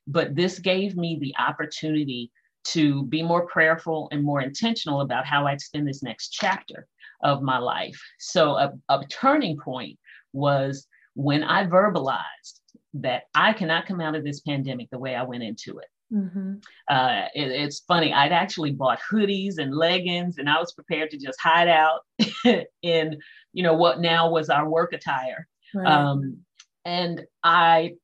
But 0.06 0.36
this 0.36 0.60
gave 0.60 0.96
me 0.96 1.18
the 1.20 1.34
opportunity 1.36 2.30
to 2.66 3.02
be 3.06 3.24
more 3.24 3.44
prayerful 3.48 4.08
and 4.12 4.22
more 4.22 4.40
intentional 4.40 5.00
about 5.00 5.26
how 5.26 5.48
I'd 5.48 5.60
spend 5.60 5.88
this 5.88 6.04
next 6.04 6.28
chapter 6.28 6.86
of 7.24 7.42
my 7.42 7.58
life. 7.58 8.00
So, 8.20 8.54
a, 8.54 8.72
a 8.88 9.04
turning 9.06 9.58
point 9.58 9.98
was 10.32 10.86
when 11.14 11.42
I 11.42 11.66
verbalized 11.66 12.60
that 12.94 13.24
I 13.34 13.52
cannot 13.52 13.86
come 13.86 14.00
out 14.00 14.14
of 14.14 14.22
this 14.22 14.42
pandemic 14.42 14.90
the 14.90 14.98
way 15.00 15.16
I 15.16 15.24
went 15.24 15.42
into 15.42 15.78
it. 15.78 15.88
Mm-hmm. 16.14 16.54
Uh, 16.88 17.22
it, 17.34 17.50
it's 17.50 17.80
funny. 17.80 18.12
I'd 18.12 18.32
actually 18.32 18.70
bought 18.70 19.00
hoodies 19.10 19.58
and 19.58 19.74
leggings, 19.74 20.38
and 20.38 20.48
I 20.48 20.58
was 20.58 20.72
prepared 20.72 21.10
to 21.10 21.18
just 21.18 21.40
hide 21.40 21.68
out 21.68 22.00
in, 22.82 23.18
you 23.52 23.62
know, 23.62 23.74
what 23.74 24.00
now 24.00 24.30
was 24.30 24.48
our 24.48 24.68
work 24.68 24.92
attire. 24.92 25.48
Right. 25.74 25.86
Um, 25.86 26.38
and 26.84 27.22
I, 27.42 27.94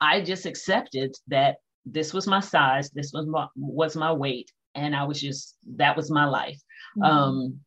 I 0.00 0.22
just 0.22 0.46
accepted 0.46 1.14
that 1.28 1.56
this 1.86 2.12
was 2.12 2.26
my 2.26 2.40
size, 2.40 2.90
this 2.90 3.12
was 3.12 3.26
my 3.26 3.46
was 3.56 3.96
my 3.96 4.12
weight, 4.12 4.50
and 4.74 4.94
I 4.96 5.04
was 5.04 5.20
just 5.20 5.56
that 5.76 5.96
was 5.96 6.10
my 6.10 6.24
life. 6.24 6.60
Mm-hmm. 6.98 7.02
Um, 7.02 7.60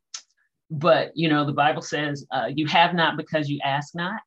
but 0.70 1.12
you 1.16 1.30
know, 1.30 1.46
the 1.46 1.54
Bible 1.54 1.82
says, 1.82 2.26
uh, 2.32 2.50
"You 2.54 2.68
have 2.68 2.94
not 2.94 3.18
because 3.18 3.50
you 3.50 3.60
ask 3.64 3.96
not." 3.96 4.22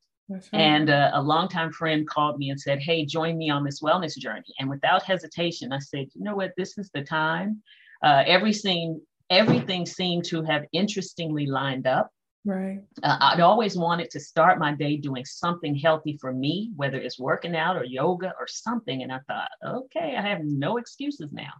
And 0.53 0.89
uh, 0.89 1.11
a 1.13 1.21
longtime 1.21 1.71
friend 1.71 2.07
called 2.07 2.37
me 2.37 2.49
and 2.49 2.59
said, 2.59 2.79
Hey, 2.79 3.05
join 3.05 3.37
me 3.37 3.49
on 3.49 3.63
this 3.63 3.81
wellness 3.81 4.17
journey. 4.17 4.53
And 4.59 4.69
without 4.69 5.03
hesitation, 5.03 5.71
I 5.71 5.79
said, 5.79 6.07
You 6.13 6.23
know 6.23 6.35
what? 6.35 6.53
This 6.57 6.77
is 6.77 6.89
the 6.93 7.03
time. 7.03 7.61
Uh, 8.03 8.23
everything, 8.25 9.01
everything 9.29 9.85
seemed 9.85 10.25
to 10.25 10.43
have 10.43 10.65
interestingly 10.73 11.45
lined 11.45 11.87
up. 11.87 12.11
Right. 12.45 12.79
Uh, 13.03 13.17
I'd 13.19 13.41
always 13.41 13.75
wanted 13.75 14.09
to 14.11 14.19
start 14.19 14.59
my 14.59 14.73
day 14.73 14.97
doing 14.97 15.25
something 15.25 15.75
healthy 15.75 16.17
for 16.19 16.31
me, 16.31 16.71
whether 16.75 16.97
it's 16.97 17.19
working 17.19 17.55
out 17.55 17.75
or 17.75 17.83
yoga 17.83 18.33
or 18.39 18.47
something. 18.47 19.03
And 19.03 19.11
I 19.11 19.19
thought, 19.27 19.49
okay, 19.65 20.15
I 20.17 20.21
have 20.21 20.43
no 20.43 20.77
excuses 20.77 21.29
now. 21.33 21.51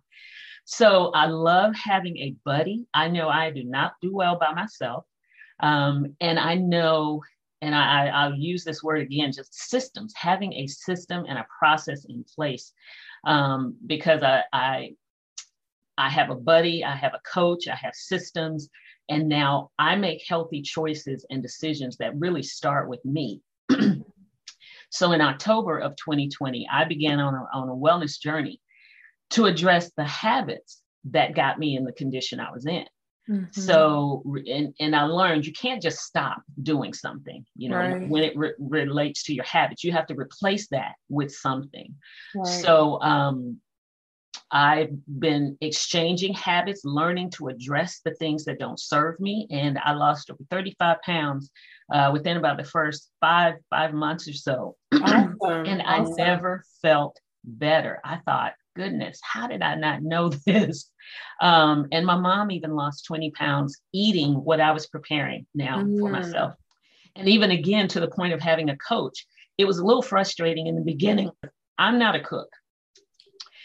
So 0.66 1.12
I 1.12 1.28
love 1.28 1.74
having 1.76 2.18
a 2.18 2.36
buddy. 2.46 2.86
I 2.94 3.08
know 3.08 3.30
I 3.30 3.52
do 3.52 3.64
not 3.64 3.94
do 4.02 4.14
well 4.14 4.38
by 4.38 4.54
myself. 4.54 5.06
Um, 5.60 6.16
and 6.22 6.38
I 6.40 6.56
know 6.56 7.22
and 7.62 7.74
I, 7.74 8.08
I, 8.08 8.28
will 8.28 8.38
use 8.38 8.64
this 8.64 8.84
word 8.84 9.02
again, 9.02 9.32
just 9.32 9.54
systems, 9.54 10.14
having 10.16 10.54
a 10.54 10.68
system 10.68 11.26
and 11.28 11.40
a 11.40 11.46
process 11.60 12.06
in 12.06 12.24
place. 12.24 12.72
Um, 13.26 13.76
because 13.86 14.22
I, 14.22 14.44
I, 14.54 14.92
I 15.98 16.10
have 16.10 16.30
a 16.30 16.36
buddy, 16.36 16.84
I 16.84 16.96
have 16.96 17.14
a 17.14 17.22
coach, 17.32 17.68
I 17.68 17.76
have 17.76 17.96
systems, 17.96 18.70
and 19.10 19.28
now 19.28 19.72
I 19.80 19.96
make 19.96 20.24
healthy 20.28 20.62
choices 20.62 21.26
and 21.30 21.42
decisions 21.42 21.98
that 21.98 22.18
really 22.18 22.44
start 22.44 22.88
with 22.88 23.04
me. 23.04 23.42
so 24.90 25.12
in 25.14 25.22
October 25.22 25.80
of 25.80 25.96
2020, 25.96 26.68
I 26.72 26.84
began 26.84 27.20
on 27.20 27.34
a, 27.34 27.46
on 27.54 27.70
a 27.70 27.74
wellness 27.74 28.20
journey 28.20 28.62
to 29.32 29.46
address 29.46 29.92
the 29.98 30.04
habits 30.04 30.82
that 31.06 31.36
got 31.36 31.58
me 31.58 31.76
in 31.76 31.86
the 31.86 31.94
condition 31.94 32.40
I 32.40 32.52
was 32.52 32.66
in. 32.66 32.86
Mm-hmm. 33.30 33.62
So, 33.62 34.24
and, 34.48 34.74
and 34.80 34.96
I 34.96 35.04
learned 35.04 35.46
you 35.46 35.54
can't 35.54 35.82
just 35.82 36.00
stop 36.00 36.42
doing 36.62 36.94
something, 36.94 37.46
you 37.56 37.70
know, 37.70 37.78
right. 37.78 38.08
when 38.08 38.24
it 38.24 38.38
re- 38.38 38.54
relates 38.58 39.24
to 39.24 39.34
your 39.34 39.44
habits, 39.44 39.84
you 39.84 39.92
have 39.92 40.08
to 40.08 40.16
replace 40.16 40.68
that 40.70 40.94
with 41.10 41.34
something. 41.34 41.94
Right. 42.36 42.48
So, 42.48 43.02
um, 43.02 43.60
I've 44.52 44.92
been 45.20 45.58
exchanging 45.60 46.34
habits, 46.34 46.86
learning 46.86 47.32
to 47.32 47.48
address 47.48 48.00
the 48.04 48.14
things 48.16 48.46
that 48.46 48.60
don't 48.60 48.80
serve 48.80 49.20
me, 49.20 49.48
and 49.52 49.78
I 49.84 49.94
lost 49.94 50.30
over 50.30 50.44
35 50.50 51.02
pounds 51.02 51.52
uh, 51.94 52.12
within 52.14 52.38
about 52.38 52.58
the 52.58 52.64
first 52.64 53.12
five 53.20 53.56
five 53.70 53.94
months 53.94 54.28
or 54.28 54.34
so. 54.34 54.76
Awesome. 54.94 55.66
and 55.66 55.82
I 55.82 56.00
awesome. 56.00 56.16
never 56.18 56.64
felt 56.82 57.20
better. 57.44 58.00
I 58.04 58.18
thought, 58.26 58.54
goodness, 58.78 59.20
how 59.24 59.48
did 59.48 59.62
I 59.62 59.76
not 59.76 60.04
know 60.04 60.30
this? 60.46 60.90
Um, 61.42 61.88
and 61.92 62.06
my 62.06 62.18
mom 62.18 62.52
even 62.52 62.76
lost 62.76 63.06
20 63.06 63.32
pounds 63.32 63.82
eating 63.94 64.34
what 64.34 64.62
I 64.62 64.72
was 64.72 64.88
preparing 64.88 65.46
now 65.54 65.84
mm. 65.84 66.00
for 66.00 66.10
myself. 66.10 66.54
And 67.16 67.28
even 67.28 67.52
again, 67.52 67.88
to 67.90 68.00
the 68.00 68.10
point 68.10 68.34
of 68.34 68.40
having 68.40 68.70
a 68.70 68.78
coach, 68.78 69.26
it 69.58 69.66
was 69.66 69.80
a 69.80 69.86
little 69.86 70.04
frustrating 70.04 70.68
in 70.68 70.76
the 70.76 70.84
beginning. 70.84 71.32
I'm 71.78 71.98
not 71.98 72.16
a 72.16 72.20
cook. 72.20 72.50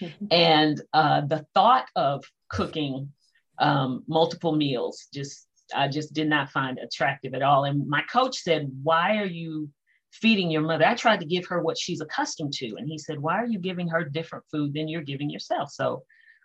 Mm-hmm. 0.01 0.27
And 0.31 0.83
uh, 0.95 1.21
the 1.23 1.45
thought 1.55 1.87
of 1.95 2.25
cooking 2.49 3.13
um, 3.59 4.05
multiple 4.09 4.57
meals 4.57 5.07
just 5.13 5.47
I 5.75 5.89
just 5.89 6.13
did 6.13 6.29
not 6.29 6.51
find 6.51 6.79
attractive 6.79 7.35
at 7.35 7.43
all. 7.43 7.65
And 7.65 7.87
my 7.89 8.03
coach 8.03 8.39
said, 8.39 8.71
"Why 8.83 9.19
are 9.19 9.27
you 9.27 9.71
feeding 10.13 10.51
your 10.51 10.63
mother. 10.63 10.87
I 10.87 10.95
tried 10.95 11.21
to 11.21 11.27
give 11.27 11.47
her 11.47 11.63
what 11.63 11.79
she's 11.79 12.01
accustomed 12.01 12.53
to. 12.55 12.75
And 12.77 12.89
he 12.89 12.99
said, 12.99 13.19
Why 13.19 13.41
are 13.41 13.47
you 13.47 13.59
giving 13.59 13.89
her 13.89 14.05
different 14.05 14.45
food 14.51 14.75
than 14.75 14.89
you're 14.89 15.03
giving 15.03 15.31
yourself? 15.31 15.71
So 15.71 16.05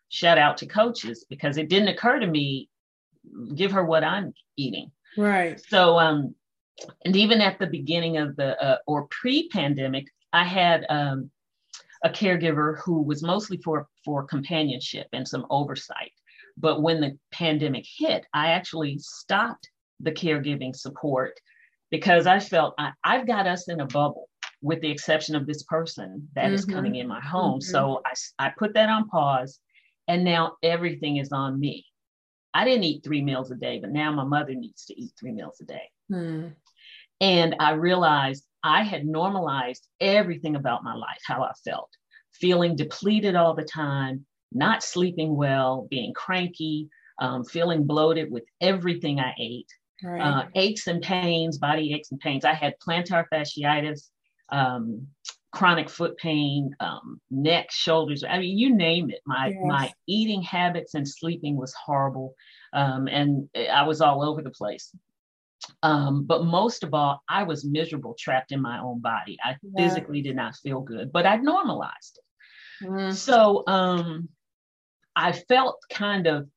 shout 0.09 0.37
out 0.37 0.57
to 0.57 0.65
coaches 0.65 1.25
because 1.29 1.57
it 1.57 1.69
didn't 1.69 1.89
occur 1.89 2.19
to 2.19 2.27
me, 2.27 2.69
give 3.55 3.71
her 3.71 3.83
what 3.83 4.03
I'm 4.03 4.33
eating. 4.55 4.91
Right. 5.17 5.59
So, 5.69 5.99
um, 5.99 6.33
and 7.05 7.15
even 7.15 7.41
at 7.41 7.59
the 7.59 7.67
beginning 7.67 8.17
of 8.17 8.35
the, 8.35 8.61
uh, 8.63 8.77
or 8.87 9.07
pre 9.09 9.49
pandemic, 9.49 10.05
I 10.31 10.43
had, 10.43 10.85
um, 10.89 11.29
a 12.03 12.09
caregiver 12.09 12.77
who 12.79 13.01
was 13.01 13.23
mostly 13.23 13.57
for 13.57 13.87
for 14.05 14.23
companionship 14.23 15.07
and 15.13 15.27
some 15.27 15.47
oversight 15.49 16.11
but 16.55 16.81
when 16.83 17.01
the 17.01 17.17
pandemic 17.31 17.85
hit 17.97 18.23
i 18.33 18.49
actually 18.51 18.99
stopped 18.99 19.69
the 19.99 20.11
caregiving 20.11 20.75
support 20.75 21.39
because 21.91 22.27
I 22.27 22.39
felt 22.39 22.75
I, 22.77 22.91
have 23.03 23.27
got 23.27 23.47
us 23.47 23.69
in 23.69 23.79
a 23.79 23.85
bubble 23.85 24.29
with 24.61 24.81
the 24.81 24.91
exception 24.91 25.35
of 25.35 25.45
this 25.45 25.63
person 25.63 26.27
that 26.35 26.45
mm-hmm. 26.45 26.53
is 26.53 26.65
coming 26.65 26.95
in 26.95 27.07
my 27.07 27.21
home. 27.21 27.59
Mm-hmm. 27.59 27.71
So 27.71 28.01
I, 28.05 28.47
I 28.47 28.51
put 28.57 28.73
that 28.73 28.89
on 28.89 29.07
pause 29.07 29.59
and 30.07 30.23
now 30.23 30.53
everything 30.63 31.17
is 31.17 31.31
on 31.31 31.59
me. 31.59 31.85
I 32.53 32.65
didn't 32.65 32.85
eat 32.85 33.03
three 33.03 33.21
meals 33.21 33.51
a 33.51 33.55
day, 33.55 33.79
but 33.79 33.91
now 33.91 34.11
my 34.11 34.23
mother 34.23 34.55
needs 34.55 34.85
to 34.85 34.99
eat 34.99 35.11
three 35.19 35.31
meals 35.31 35.59
a 35.61 35.65
day. 35.65 35.89
Mm. 36.11 36.53
And 37.21 37.55
I 37.59 37.71
realized 37.71 38.45
I 38.63 38.83
had 38.83 39.05
normalized 39.05 39.87
everything 39.99 40.55
about 40.55 40.83
my 40.83 40.95
life, 40.95 41.19
how 41.25 41.43
I 41.43 41.51
felt, 41.63 41.89
feeling 42.33 42.75
depleted 42.75 43.35
all 43.35 43.53
the 43.53 43.63
time, 43.63 44.25
not 44.51 44.83
sleeping 44.83 45.35
well, 45.35 45.87
being 45.89 46.13
cranky, 46.13 46.89
um, 47.19 47.43
feeling 47.43 47.85
bloated 47.85 48.31
with 48.31 48.43
everything 48.61 49.19
I 49.19 49.33
ate 49.39 49.69
right. 50.03 50.21
uh, 50.21 50.45
aches 50.55 50.87
and 50.87 51.01
pains, 51.01 51.57
body 51.57 51.93
aches 51.93 52.11
and 52.11 52.19
pains. 52.19 52.45
I 52.45 52.53
had 52.53 52.75
plantar 52.85 53.25
fasciitis, 53.31 54.09
um, 54.49 55.07
chronic 55.51 55.89
foot 55.89 56.17
pain, 56.17 56.75
um, 56.79 57.19
neck, 57.31 57.71
shoulders. 57.71 58.23
I 58.23 58.39
mean, 58.39 58.57
you 58.57 58.75
name 58.75 59.09
it. 59.09 59.21
My 59.25 59.47
yes. 59.47 59.57
my 59.61 59.93
eating 60.07 60.41
habits 60.41 60.93
and 60.93 61.07
sleeping 61.07 61.55
was 61.55 61.73
horrible, 61.73 62.35
um, 62.73 63.07
and 63.07 63.49
I 63.55 63.83
was 63.83 64.01
all 64.01 64.23
over 64.23 64.41
the 64.41 64.51
place. 64.51 64.93
Um, 65.83 66.25
but 66.25 66.45
most 66.45 66.83
of 66.83 66.93
all, 66.93 67.21
I 67.27 67.43
was 67.43 67.65
miserable, 67.65 68.15
trapped 68.17 68.51
in 68.51 68.61
my 68.61 68.79
own 68.79 69.01
body. 69.01 69.37
I 69.43 69.55
yeah. 69.61 69.87
physically 69.87 70.21
did 70.21 70.35
not 70.35 70.55
feel 70.55 70.81
good, 70.81 71.11
but 71.11 71.25
I 71.25 71.37
normalized 71.37 72.19
it. 72.19 72.87
Mm. 72.87 73.13
So 73.13 73.63
um, 73.67 74.29
I 75.15 75.31
felt 75.31 75.81
kind 75.91 76.27
of 76.27 76.47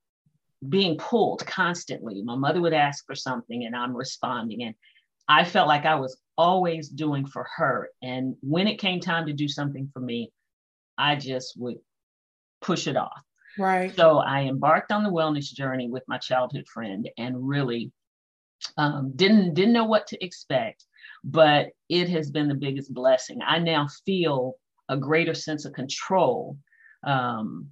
being 0.69 0.99
pulled 0.99 1.45
constantly. 1.47 2.23
My 2.23 2.37
mother 2.37 2.61
would 2.61 2.75
ask 2.75 3.07
for 3.07 3.15
something 3.15 3.65
and 3.65 3.75
I'm 3.75 3.97
responding. 3.97 4.63
And 4.63 4.75
I 5.29 5.45
felt 5.45 5.69
like 5.69 5.87
I 5.87 5.95
was 5.95 6.19
always 6.37 6.89
doing 6.89 7.27
for 7.27 7.47
her. 7.57 7.89
And 8.03 8.37
when 8.41 8.69
it 8.69 8.79
came 8.79 9.01
time 9.01 9.27
to 9.27 9.33
do 9.33 9.49
something 9.49 9.89
for 9.93 10.01
me, 10.01 10.33
I 10.99 11.17
just 11.17 11.55
would 11.59 11.79
push 12.61 12.87
it 12.87 12.97
off. 12.97 13.23
Right. 13.59 13.95
So 13.97 14.19
I 14.19 14.43
embarked 14.43 14.93
on 14.93 15.03
the 15.03 15.11
wellness 15.11 15.53
journey 15.53 15.89
with 15.89 16.05
my 16.07 16.19
childhood 16.19 16.67
friend 16.69 17.09
and 17.19 17.49
really 17.49 17.93
um, 18.77 19.13
didn't 19.17 19.55
didn't 19.55 19.73
know 19.73 19.85
what 19.85 20.07
to 20.09 20.25
expect, 20.25 20.85
but 21.25 21.69
it 21.89 22.09
has 22.11 22.31
been 22.31 22.49
the 22.49 22.55
biggest 22.55 22.93
blessing. 22.93 23.41
I 23.47 23.59
now 23.59 23.89
feel 24.05 24.55
a 24.89 24.97
greater 24.97 25.35
sense 25.35 25.65
of 25.65 25.73
control, 25.73 26.59
um, 27.07 27.69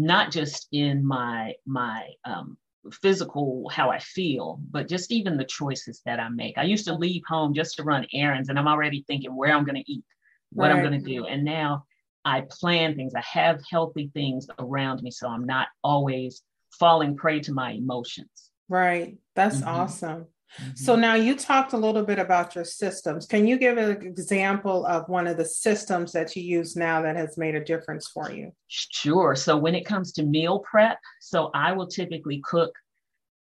not 0.00 0.32
just 0.32 0.66
in 0.72 1.06
my 1.06 1.52
my 1.66 2.08
um, 2.24 2.56
physical 3.02 3.68
how 3.70 3.90
I 3.90 3.98
feel, 3.98 4.58
but 4.70 4.88
just 4.88 5.12
even 5.12 5.36
the 5.36 5.44
choices 5.44 6.00
that 6.06 6.18
I 6.18 6.30
make. 6.30 6.56
I 6.56 6.62
used 6.62 6.86
to 6.86 6.94
leave 6.94 7.22
home 7.28 7.52
just 7.52 7.76
to 7.76 7.84
run 7.84 8.06
errands, 8.14 8.48
and 8.48 8.58
I'm 8.58 8.66
already 8.66 9.04
thinking 9.06 9.36
where 9.36 9.52
I'm 9.52 9.64
going 9.64 9.82
to 9.82 9.92
eat, 9.92 10.04
what 10.52 10.68
right. 10.68 10.76
I'm 10.76 10.82
going 10.82 10.98
to 10.98 11.06
do, 11.06 11.26
and 11.26 11.44
now 11.44 11.84
I 12.24 12.46
plan 12.50 12.96
things. 12.96 13.14
I 13.14 13.20
have 13.20 13.60
healthy 13.70 14.10
things 14.14 14.46
around 14.58 15.02
me, 15.02 15.10
so 15.10 15.28
I'm 15.28 15.44
not 15.44 15.68
always 15.84 16.42
falling 16.78 17.14
prey 17.14 17.40
to 17.40 17.52
my 17.52 17.72
emotions. 17.72 18.50
Right. 18.70 19.18
That's 19.34 19.56
mm-hmm. 19.56 19.68
awesome. 19.68 20.26
Mm-hmm. 20.58 20.74
So 20.74 20.96
now 20.96 21.14
you 21.14 21.36
talked 21.36 21.72
a 21.72 21.76
little 21.76 22.02
bit 22.02 22.18
about 22.18 22.54
your 22.54 22.64
systems. 22.64 23.26
Can 23.26 23.46
you 23.46 23.56
give 23.56 23.78
an 23.78 24.02
example 24.02 24.84
of 24.86 25.08
one 25.08 25.26
of 25.26 25.36
the 25.36 25.44
systems 25.44 26.12
that 26.12 26.34
you 26.34 26.42
use 26.42 26.76
now 26.76 27.00
that 27.02 27.16
has 27.16 27.38
made 27.38 27.54
a 27.54 27.64
difference 27.64 28.08
for 28.08 28.30
you? 28.32 28.52
Sure. 28.68 29.36
So 29.36 29.56
when 29.56 29.74
it 29.74 29.86
comes 29.86 30.12
to 30.12 30.22
meal 30.22 30.60
prep, 30.60 30.98
so 31.20 31.50
I 31.54 31.72
will 31.72 31.86
typically 31.86 32.42
cook 32.44 32.74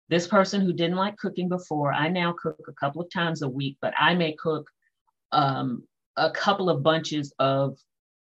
this 0.08 0.26
person 0.26 0.60
who 0.60 0.72
didn't 0.72 0.96
like 0.96 1.16
cooking 1.16 1.48
before, 1.48 1.92
I 1.92 2.08
now 2.08 2.34
cook 2.40 2.60
a 2.68 2.72
couple 2.72 3.02
of 3.02 3.10
times 3.10 3.42
a 3.42 3.48
week, 3.48 3.78
but 3.80 3.94
I 3.98 4.14
may 4.14 4.32
cook 4.34 4.68
um, 5.32 5.84
a 6.16 6.30
couple 6.30 6.68
of 6.68 6.82
bunches 6.82 7.32
of 7.38 7.78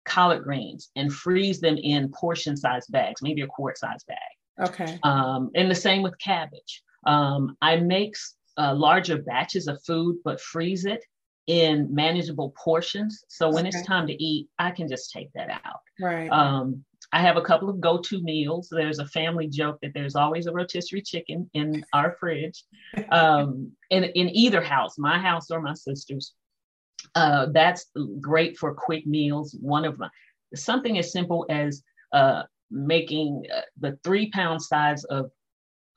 collard 0.05 0.45
greens 0.45 0.91
and 0.97 1.13
freeze 1.13 1.61
them 1.61 1.77
in 1.79 2.11
portion 2.11 2.57
sized 2.57 2.93
bags, 2.93 3.23
maybe 3.23 3.43
a 3.43 3.47
quart 3.47 3.79
size 3.79 4.05
bag. 4.05 4.69
Okay. 4.69 4.99
Um, 5.03 5.51
and 5.55 5.71
the 5.71 5.75
same 5.75 6.03
with 6.03 6.19
cabbage. 6.19 6.83
Um, 7.07 7.57
I 7.63 7.77
make 7.77 8.17
uh, 8.59 8.75
larger 8.75 9.19
batches 9.19 9.69
of 9.69 9.83
food, 9.85 10.17
but 10.25 10.41
freeze 10.41 10.85
it 10.85 11.05
in 11.47 11.93
manageable 11.93 12.55
portions. 12.63 13.25
So 13.29 13.49
when 13.51 13.67
okay. 13.67 13.77
it's 13.77 13.87
time 13.87 14.07
to 14.07 14.23
eat, 14.23 14.49
I 14.59 14.71
can 14.71 14.89
just 14.89 15.13
take 15.13 15.33
that 15.35 15.49
out. 15.65 15.81
Right. 16.01 16.29
Um, 16.29 16.85
I 17.13 17.23
have 17.23 17.39
a 17.39 17.43
couple 17.43 17.71
of 17.71 17.81
go-to 17.81 18.23
meals. 18.23 18.69
There's 18.71 18.99
a 18.99 19.07
family 19.07 19.49
joke 19.49 19.79
that 19.81 19.93
there's 19.95 20.15
always 20.15 20.47
a 20.47 20.53
rotisserie 20.53 21.01
chicken 21.01 21.49
in 21.55 21.85
our 21.95 22.17
fridge, 22.21 22.65
um, 23.11 23.73
in 23.91 24.05
in 24.05 24.29
either 24.29 24.61
house, 24.61 24.99
my 24.99 25.19
house 25.19 25.51
or 25.51 25.61
my 25.61 25.75
sister's. 25.75 26.35
Uh, 27.15 27.47
that's 27.53 27.87
great 28.21 28.59
for 28.59 28.75
quick 28.75 29.07
meals. 29.07 29.57
One 29.61 29.87
of 29.87 29.99
my 29.99 30.11
something 30.55 30.99
as 30.99 31.13
simple 31.13 31.47
as 31.49 31.83
uh, 32.13 32.43
making 32.71 33.45
uh, 33.55 33.63
the 33.81 33.99
three 34.05 34.31
pound 34.31 34.61
size 34.61 35.05
of 35.05 35.31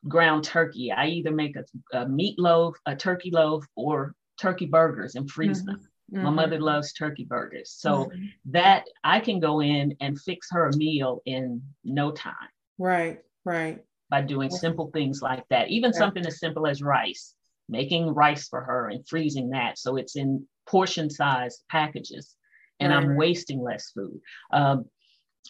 ground 0.08 0.44
turkey. 0.44 0.92
I 0.92 1.08
either 1.08 1.32
make 1.32 1.56
a, 1.56 1.64
a 1.94 2.06
meatloaf, 2.06 2.74
a 2.86 2.96
turkey 2.96 3.32
loaf, 3.32 3.66
or 3.76 4.16
turkey 4.40 4.66
burgers 4.66 5.16
and 5.16 5.30
freeze 5.30 5.60
mm-hmm. 5.60 5.68
them. 5.68 5.88
Mm-hmm. 6.14 6.24
My 6.24 6.30
mother 6.30 6.60
loves 6.60 6.94
turkey 6.94 7.26
burgers. 7.26 7.72
So 7.78 8.06
mm-hmm. 8.06 8.26
that 8.46 8.86
I 9.04 9.20
can 9.20 9.40
go 9.40 9.62
in 9.62 9.96
and 10.02 10.20
fix 10.20 10.48
her 10.52 10.68
a 10.68 10.76
meal 10.76 11.22
in 11.26 11.62
no 11.84 12.12
time. 12.12 12.36
Right, 12.78 13.20
right. 13.46 13.80
By 14.10 14.22
doing 14.22 14.50
simple 14.50 14.92
things 14.92 15.22
like 15.22 15.44
that. 15.50 15.70
Even 15.70 15.94
something 15.94 16.26
as 16.26 16.40
simple 16.40 16.68
as 16.68 16.82
rice, 16.82 17.34
making 17.70 18.14
rice 18.14 18.50
for 18.50 18.62
her 18.62 18.90
and 18.90 19.08
freezing 19.08 19.50
that 19.52 19.78
so 19.78 19.96
it's 19.96 20.18
in 20.18 20.46
portion 20.68 21.10
sized 21.10 21.64
packages 21.70 22.36
and 22.82 22.92
right. 22.92 23.04
I'm 23.04 23.16
wasting 23.16 23.62
less 23.62 23.92
food. 23.92 24.20
Um, 24.52 24.86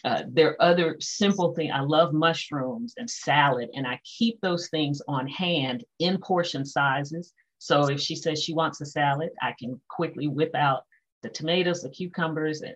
uh, 0.04 0.22
there 0.28 0.50
are 0.50 0.62
other 0.62 0.96
simple 1.00 1.54
things. 1.54 1.72
I 1.74 1.80
love 1.80 2.12
mushrooms 2.12 2.94
and 2.96 3.08
salad, 3.08 3.68
and 3.74 3.86
I 3.86 4.00
keep 4.04 4.40
those 4.40 4.68
things 4.68 5.00
on 5.06 5.28
hand 5.28 5.84
in 5.98 6.18
portion 6.18 6.64
sizes. 6.64 7.32
So 7.58 7.88
if 7.88 8.00
she 8.00 8.16
says 8.16 8.42
she 8.42 8.54
wants 8.54 8.80
a 8.80 8.86
salad, 8.86 9.30
I 9.40 9.54
can 9.58 9.80
quickly 9.88 10.26
whip 10.26 10.54
out 10.54 10.82
the 11.22 11.28
tomatoes, 11.28 11.82
the 11.82 11.90
cucumbers, 11.90 12.62
and, 12.62 12.74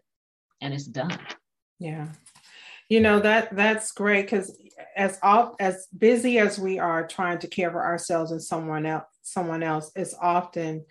and 0.61 0.73
it's 0.73 0.87
done. 0.87 1.19
Yeah. 1.81 2.09
You 2.89 3.01
know 3.01 3.19
that 3.19 3.55
that's 3.57 3.91
great 3.91 4.23
because 4.23 4.57
as 4.97 5.19
all 5.21 5.57
as 5.59 5.89
busy 5.99 6.39
as 6.39 6.57
we 6.57 6.79
are 6.79 7.05
trying 7.07 7.41
to 7.41 7.49
care 7.49 7.71
for 7.73 7.85
ourselves 7.85 8.31
and 8.31 8.41
someone 8.41 8.87
else, 8.87 9.07
someone 9.23 9.65
else, 9.65 9.91
it's 9.97 10.15
often 10.21 10.85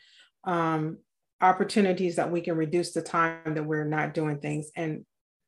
um, 0.44 0.98
opportunities 1.40 2.18
that 2.18 2.30
we 2.30 2.42
can 2.42 2.58
reduce 2.58 2.92
the 2.92 3.02
time 3.02 3.54
that 3.54 3.66
we're 3.66 3.86
not 3.86 4.14
doing 4.14 4.40
things. 4.40 4.72
And 4.76 5.06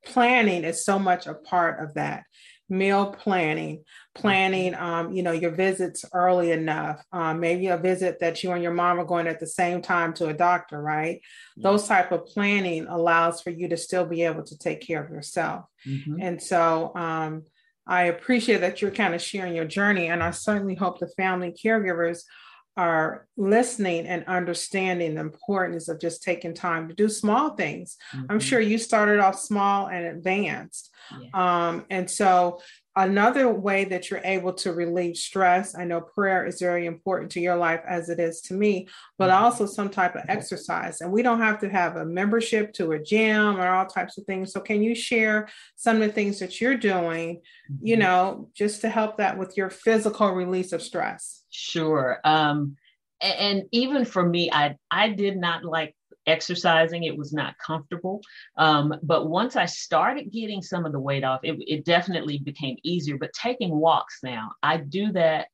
planning 0.08 0.64
is 0.64 0.84
so 0.84 0.98
much 0.98 1.28
a 1.28 1.34
part 1.34 1.84
of 1.84 1.94
that 1.96 2.24
meal 2.70 3.14
planning 3.14 3.84
planning 4.14 4.74
mm-hmm. 4.74 4.84
um, 4.84 5.14
you 5.14 5.24
know 5.24 5.32
your 5.32 5.52
visits 5.52 6.04
early 6.14 6.52
enough 6.52 7.02
um, 7.14 7.40
maybe 7.40 7.68
a 7.68 7.78
visit 7.78 8.20
that 8.20 8.44
you 8.44 8.52
and 8.52 8.62
your 8.62 8.74
mom 8.74 9.00
are 9.00 9.06
going 9.06 9.28
at 9.28 9.40
the 9.40 9.48
same 9.48 9.82
time 9.82 10.14
to 10.14 10.28
a 10.28 10.34
doctor 10.34 10.82
right 10.82 11.22
those 11.56 11.88
type 11.88 12.12
of 12.12 12.26
planning 12.26 12.86
allows 12.88 13.42
for 13.42 13.52
you 13.52 13.70
to 13.70 13.78
still 13.78 14.06
be 14.06 14.24
able 14.24 14.44
to 14.44 14.58
take 14.58 14.86
care 14.86 15.02
of 15.02 15.10
yourself 15.10 15.66
mm-hmm. 15.86 16.18
and 16.20 16.42
so 16.42 16.92
um, 16.96 17.44
i 17.88 18.04
appreciate 18.04 18.60
that 18.60 18.82
you're 18.82 18.92
kind 18.92 19.16
of 19.16 19.22
sharing 19.22 19.56
your 19.56 19.66
journey 19.66 20.08
and 20.08 20.22
i 20.22 20.32
certainly 20.32 20.76
hope 20.76 21.00
the 21.00 21.08
family 21.16 21.56
caregivers 21.64 22.24
are 22.78 23.28
listening 23.36 24.06
and 24.06 24.24
understanding 24.26 25.16
the 25.16 25.22
importance 25.22 25.90
of 25.90 26.00
just 26.00 26.24
taking 26.24 26.54
time 26.54 26.88
to 26.88 26.94
do 26.94 27.10
small 27.10 27.56
things. 27.56 27.98
Mm-hmm. 28.14 28.26
I'm 28.30 28.40
sure 28.40 28.60
you 28.60 28.78
started 28.78 29.20
off 29.20 29.40
small 29.40 29.88
and 29.88 30.06
advanced. 30.06 30.94
Yeah. 31.20 31.30
Um, 31.34 31.86
and 31.90 32.10
so 32.10 32.62
Another 32.98 33.48
way 33.48 33.86
that 33.86 34.10
you're 34.10 34.24
able 34.24 34.52
to 34.54 34.74
relieve 34.74 35.18
stress, 35.18 35.78
I 35.78 35.84
know 35.84 36.02
prayer 36.02 36.48
is 36.48 36.60
very 36.60 36.88
important 36.88 37.32
to 37.34 37.40
your 37.40 37.56
life 37.56 37.82
as 37.88 38.10
it 38.10 38.20
is 38.20 38.42
to 38.42 38.56
me, 38.56 38.88
but 39.20 39.30
mm-hmm. 39.30 39.44
also 39.44 39.68
some 39.68 39.90
type 39.90 40.16
of 40.16 40.24
exercise. 40.28 41.02
And 41.02 41.12
we 41.12 41.22
don't 41.22 41.40
have 41.40 41.60
to 41.60 41.70
have 41.70 41.96
a 41.96 42.06
membership 42.06 42.74
to 42.74 42.94
a 42.94 43.00
gym 43.00 43.60
or 43.60 43.68
all 43.68 43.86
types 43.86 44.18
of 44.18 44.26
things. 44.26 44.52
So, 44.52 44.62
can 44.62 44.82
you 44.82 44.96
share 44.96 45.48
some 45.76 45.98
of 45.98 46.08
the 46.08 46.12
things 46.12 46.40
that 46.40 46.60
you're 46.60 46.76
doing, 46.76 47.42
you 47.84 47.98
mm-hmm. 47.98 48.02
know, 48.02 48.50
just 48.56 48.82
to 48.82 48.90
help 48.90 49.18
that 49.18 49.38
with 49.38 49.56
your 49.56 49.70
physical 49.70 50.32
release 50.32 50.72
of 50.72 50.82
stress? 50.82 51.44
Sure. 51.52 52.20
Um, 52.24 52.78
and 53.22 53.66
even 53.72 54.06
for 54.06 54.28
me, 54.28 54.50
I 54.52 54.76
I 54.90 55.10
did 55.10 55.38
not 55.38 55.64
like 55.64 55.96
exercising. 56.28 57.04
It 57.04 57.18
was 57.18 57.34
not 57.34 57.58
comfortable. 57.58 58.22
Um, 58.58 58.94
but 59.02 59.30
once 59.30 59.56
I 59.56 59.66
started 59.66 60.32
getting 60.32 60.62
some 60.62 60.86
of 60.86 60.92
the 60.92 61.00
weight 61.00 61.24
off, 61.24 61.40
it, 61.44 61.58
it 61.66 61.86
definitely 61.86 62.40
became 62.40 62.78
easier. 62.84 63.18
But 63.18 63.34
taking 63.34 63.72
walks 63.72 64.20
now, 64.24 64.52
I 64.62 64.78
do 64.78 65.12
that 65.14 65.48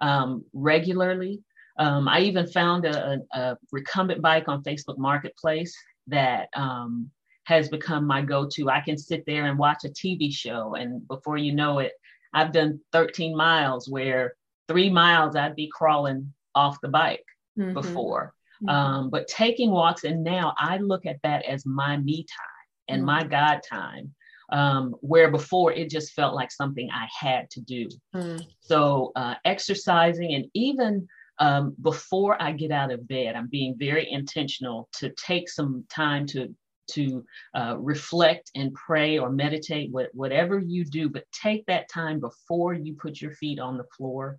um, 0.00 0.44
regularly. 0.52 1.42
Um, 1.78 2.08
I 2.08 2.20
even 2.20 2.46
found 2.46 2.84
a, 2.84 3.20
a, 3.32 3.56
recumbent 3.72 4.20
bike 4.20 4.48
on 4.48 4.62
Facebook 4.62 4.98
Marketplace 4.98 5.74
that 6.08 6.48
um, 6.54 7.10
has 7.44 7.68
become 7.68 8.06
my 8.06 8.22
go 8.22 8.48
to. 8.54 8.70
I 8.70 8.80
can 8.80 8.98
sit 8.98 9.24
there 9.26 9.46
and 9.46 9.58
watch 9.58 9.84
a 9.84 9.88
TV 9.88 10.32
show, 10.32 10.74
and 10.74 11.06
before 11.08 11.38
you 11.38 11.54
know 11.54 11.78
it, 11.78 11.92
I've 12.34 12.52
done 12.52 12.80
13 12.92 13.36
miles 13.36 13.88
where 13.88 14.34
three 14.68 14.90
miles 14.90 15.36
I'd 15.36 15.56
be 15.56 15.70
crawling 15.72 16.32
off 16.54 16.80
the 16.80 16.88
bike 16.88 17.24
mm-hmm. 17.58 17.72
before. 17.72 18.34
Mm-hmm. 18.62 18.68
Um, 18.68 19.10
but 19.10 19.28
taking 19.28 19.70
walks, 19.70 20.04
and 20.04 20.22
now 20.22 20.54
I 20.58 20.78
look 20.78 21.06
at 21.06 21.20
that 21.22 21.44
as 21.44 21.64
my 21.64 21.96
me 21.96 22.24
time 22.24 22.88
and 22.88 22.98
mm-hmm. 22.98 23.06
my 23.06 23.24
God 23.24 23.60
time. 23.68 24.14
Um, 24.52 24.96
where 25.00 25.30
before 25.30 25.70
it 25.72 25.90
just 25.90 26.12
felt 26.12 26.34
like 26.34 26.50
something 26.50 26.90
I 26.90 27.06
had 27.16 27.48
to 27.50 27.60
do. 27.60 27.88
Mm. 28.12 28.44
So, 28.58 29.12
uh, 29.14 29.36
exercising, 29.44 30.34
and 30.34 30.46
even 30.54 31.06
um, 31.38 31.76
before 31.80 32.40
I 32.42 32.50
get 32.50 32.72
out 32.72 32.90
of 32.90 33.06
bed, 33.06 33.36
I'm 33.36 33.46
being 33.46 33.76
very 33.78 34.10
intentional 34.10 34.88
to 34.94 35.10
take 35.10 35.48
some 35.48 35.84
time 35.88 36.26
to 36.28 36.54
to 36.92 37.24
uh, 37.54 37.76
reflect 37.78 38.50
and 38.54 38.74
pray 38.74 39.18
or 39.18 39.30
meditate, 39.30 39.90
what, 39.92 40.08
whatever 40.12 40.58
you 40.58 40.84
do, 40.84 41.08
but 41.08 41.24
take 41.32 41.64
that 41.66 41.88
time 41.88 42.20
before 42.20 42.74
you 42.74 42.94
put 42.94 43.20
your 43.20 43.32
feet 43.32 43.58
on 43.58 43.76
the 43.76 43.86
floor, 43.96 44.38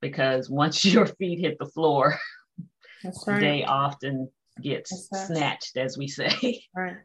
because 0.00 0.50
once 0.50 0.84
your 0.92 1.06
feet 1.06 1.38
hit 1.38 1.58
the 1.58 1.66
floor, 1.66 2.18
right. 3.26 3.40
They 3.40 3.64
often 3.64 4.30
get 4.62 4.86
snatched, 4.88 5.76
as 5.76 5.96
we 5.96 6.08
say. 6.08 6.64
Right. 6.74 6.96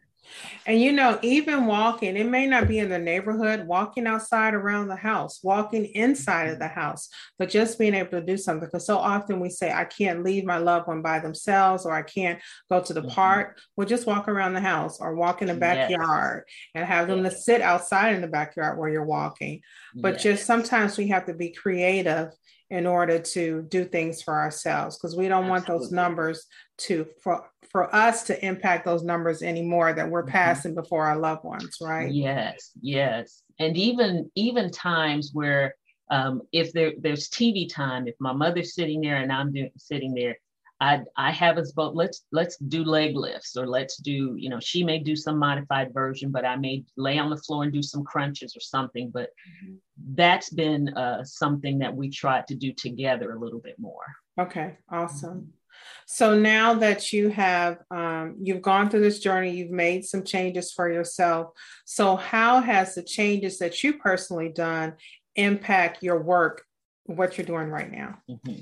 And 0.65 0.81
you 0.81 0.91
know, 0.91 1.19
even 1.21 1.65
walking, 1.65 2.17
it 2.17 2.25
may 2.25 2.45
not 2.45 2.67
be 2.67 2.79
in 2.79 2.89
the 2.89 2.99
neighborhood, 2.99 3.67
walking 3.67 4.07
outside 4.07 4.53
around 4.53 4.87
the 4.87 4.95
house, 4.95 5.39
walking 5.43 5.85
inside 5.85 6.49
of 6.49 6.59
the 6.59 6.67
house, 6.67 7.09
but 7.39 7.49
just 7.49 7.79
being 7.79 7.93
able 7.93 8.11
to 8.11 8.21
do 8.21 8.37
something. 8.37 8.67
Because 8.67 8.85
so 8.85 8.97
often 8.97 9.39
we 9.39 9.49
say, 9.49 9.71
I 9.71 9.85
can't 9.85 10.23
leave 10.23 10.45
my 10.45 10.57
loved 10.57 10.87
one 10.87 11.01
by 11.01 11.19
themselves, 11.19 11.85
or 11.85 11.93
I 11.93 12.01
can't 12.01 12.39
go 12.69 12.81
to 12.81 12.93
the 12.93 13.01
mm-hmm. 13.01 13.09
park. 13.11 13.59
Well, 13.75 13.87
just 13.87 14.07
walk 14.07 14.27
around 14.27 14.53
the 14.53 14.61
house 14.61 14.99
or 14.99 15.15
walk 15.15 15.41
in 15.41 15.47
the 15.47 15.55
backyard 15.55 16.43
yes. 16.47 16.71
and 16.75 16.85
have 16.85 17.07
them 17.07 17.23
yes. 17.23 17.33
to 17.33 17.41
sit 17.41 17.61
outside 17.61 18.15
in 18.15 18.21
the 18.21 18.27
backyard 18.27 18.77
where 18.77 18.89
you're 18.89 19.05
walking. 19.05 19.61
But 19.95 20.15
yes. 20.15 20.23
just 20.23 20.45
sometimes 20.45 20.97
we 20.97 21.07
have 21.09 21.25
to 21.25 21.33
be 21.33 21.51
creative 21.51 22.31
in 22.69 22.85
order 22.85 23.19
to 23.19 23.65
do 23.69 23.85
things 23.85 24.21
for 24.21 24.37
ourselves 24.37 24.97
because 24.97 25.15
we 25.15 25.27
don't 25.27 25.45
Absolutely. 25.45 25.71
want 25.73 25.81
those 25.81 25.91
numbers 25.91 26.45
to 26.77 27.07
for 27.21 27.49
for 27.69 27.93
us 27.93 28.23
to 28.23 28.45
impact 28.45 28.85
those 28.85 29.03
numbers 29.03 29.41
anymore 29.41 29.93
that 29.93 30.09
we're 30.09 30.23
mm-hmm. 30.23 30.31
passing 30.31 30.75
before 30.75 31.05
our 31.05 31.17
loved 31.17 31.43
ones 31.43 31.77
right 31.81 32.11
yes 32.11 32.71
yes 32.81 33.43
and 33.59 33.77
even 33.77 34.29
even 34.35 34.71
times 34.71 35.31
where 35.33 35.75
um, 36.09 36.41
if 36.53 36.71
there 36.71 36.93
there's 36.99 37.29
tv 37.29 37.71
time 37.71 38.07
if 38.07 38.15
my 38.19 38.31
mother's 38.31 38.73
sitting 38.73 39.01
there 39.01 39.17
and 39.17 39.31
i'm 39.31 39.51
doing, 39.51 39.71
sitting 39.77 40.13
there 40.13 40.37
I 40.79 41.01
I 41.15 41.31
have 41.31 41.57
us 41.57 41.71
both. 41.71 41.95
Let's 41.95 42.25
let's 42.31 42.57
do 42.57 42.83
leg 42.83 43.15
lifts, 43.15 43.57
or 43.57 43.67
let's 43.67 43.97
do 43.97 44.35
you 44.37 44.49
know 44.49 44.59
she 44.59 44.83
may 44.83 44.99
do 44.99 45.15
some 45.15 45.39
modified 45.39 45.93
version, 45.93 46.31
but 46.31 46.45
I 46.45 46.55
may 46.55 46.83
lay 46.97 47.17
on 47.17 47.29
the 47.29 47.37
floor 47.37 47.63
and 47.63 47.73
do 47.73 47.81
some 47.81 48.03
crunches 48.03 48.55
or 48.55 48.59
something. 48.59 49.09
But 49.09 49.29
mm-hmm. 49.63 49.75
that's 50.13 50.49
been 50.49 50.89
uh, 50.89 51.23
something 51.23 51.79
that 51.79 51.95
we 51.95 52.09
tried 52.09 52.47
to 52.47 52.55
do 52.55 52.73
together 52.73 53.31
a 53.31 53.39
little 53.39 53.59
bit 53.59 53.79
more. 53.79 54.05
Okay, 54.39 54.77
awesome. 54.91 55.39
Mm-hmm. 55.39 55.56
So 56.05 56.37
now 56.37 56.73
that 56.75 57.11
you 57.11 57.29
have 57.29 57.79
um, 57.91 58.35
you've 58.41 58.61
gone 58.61 58.89
through 58.89 59.01
this 59.01 59.19
journey, 59.19 59.51
you've 59.51 59.71
made 59.71 60.05
some 60.05 60.23
changes 60.23 60.71
for 60.71 60.89
yourself. 60.89 61.49
So 61.85 62.15
how 62.15 62.61
has 62.61 62.95
the 62.95 63.03
changes 63.03 63.59
that 63.59 63.83
you 63.83 63.97
personally 63.97 64.49
done 64.49 64.93
impact 65.35 66.03
your 66.03 66.21
work, 66.21 66.63
what 67.05 67.37
you're 67.37 67.45
doing 67.45 67.67
right 67.67 67.91
now? 67.91 68.19
Mm-hmm. 68.29 68.61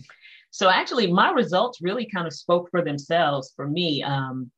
So 0.49 0.69
actually, 0.69 1.11
my 1.11 1.31
results 1.31 1.81
really 1.81 2.05
kind 2.05 2.25
of 2.25 2.33
spoke 2.33 2.69
for 2.71 2.81
themselves 2.81 3.51
for 3.55 3.67
me. 3.67 4.01
Um, 4.01 4.51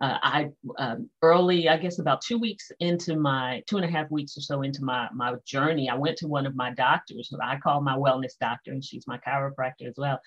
uh, 0.00 0.18
I 0.22 0.50
um, 0.78 1.08
early, 1.22 1.68
I 1.68 1.76
guess 1.76 1.98
about 1.98 2.20
two 2.20 2.38
weeks 2.38 2.70
into 2.80 3.16
my 3.16 3.62
two 3.66 3.76
and 3.76 3.84
a 3.84 3.90
half 3.90 4.10
weeks 4.10 4.36
or 4.36 4.40
so 4.40 4.62
into 4.62 4.82
my 4.82 5.08
my 5.14 5.34
journey, 5.46 5.88
I 5.88 5.94
went 5.94 6.18
to 6.18 6.28
one 6.28 6.46
of 6.46 6.56
my 6.56 6.74
doctors. 6.74 7.32
I 7.40 7.56
call 7.56 7.80
my 7.80 7.96
wellness 7.96 8.32
doctor, 8.40 8.72
and 8.72 8.84
she's 8.84 9.06
my 9.06 9.18
chiropractor 9.18 9.88
as 9.88 9.94
well. 9.96 10.20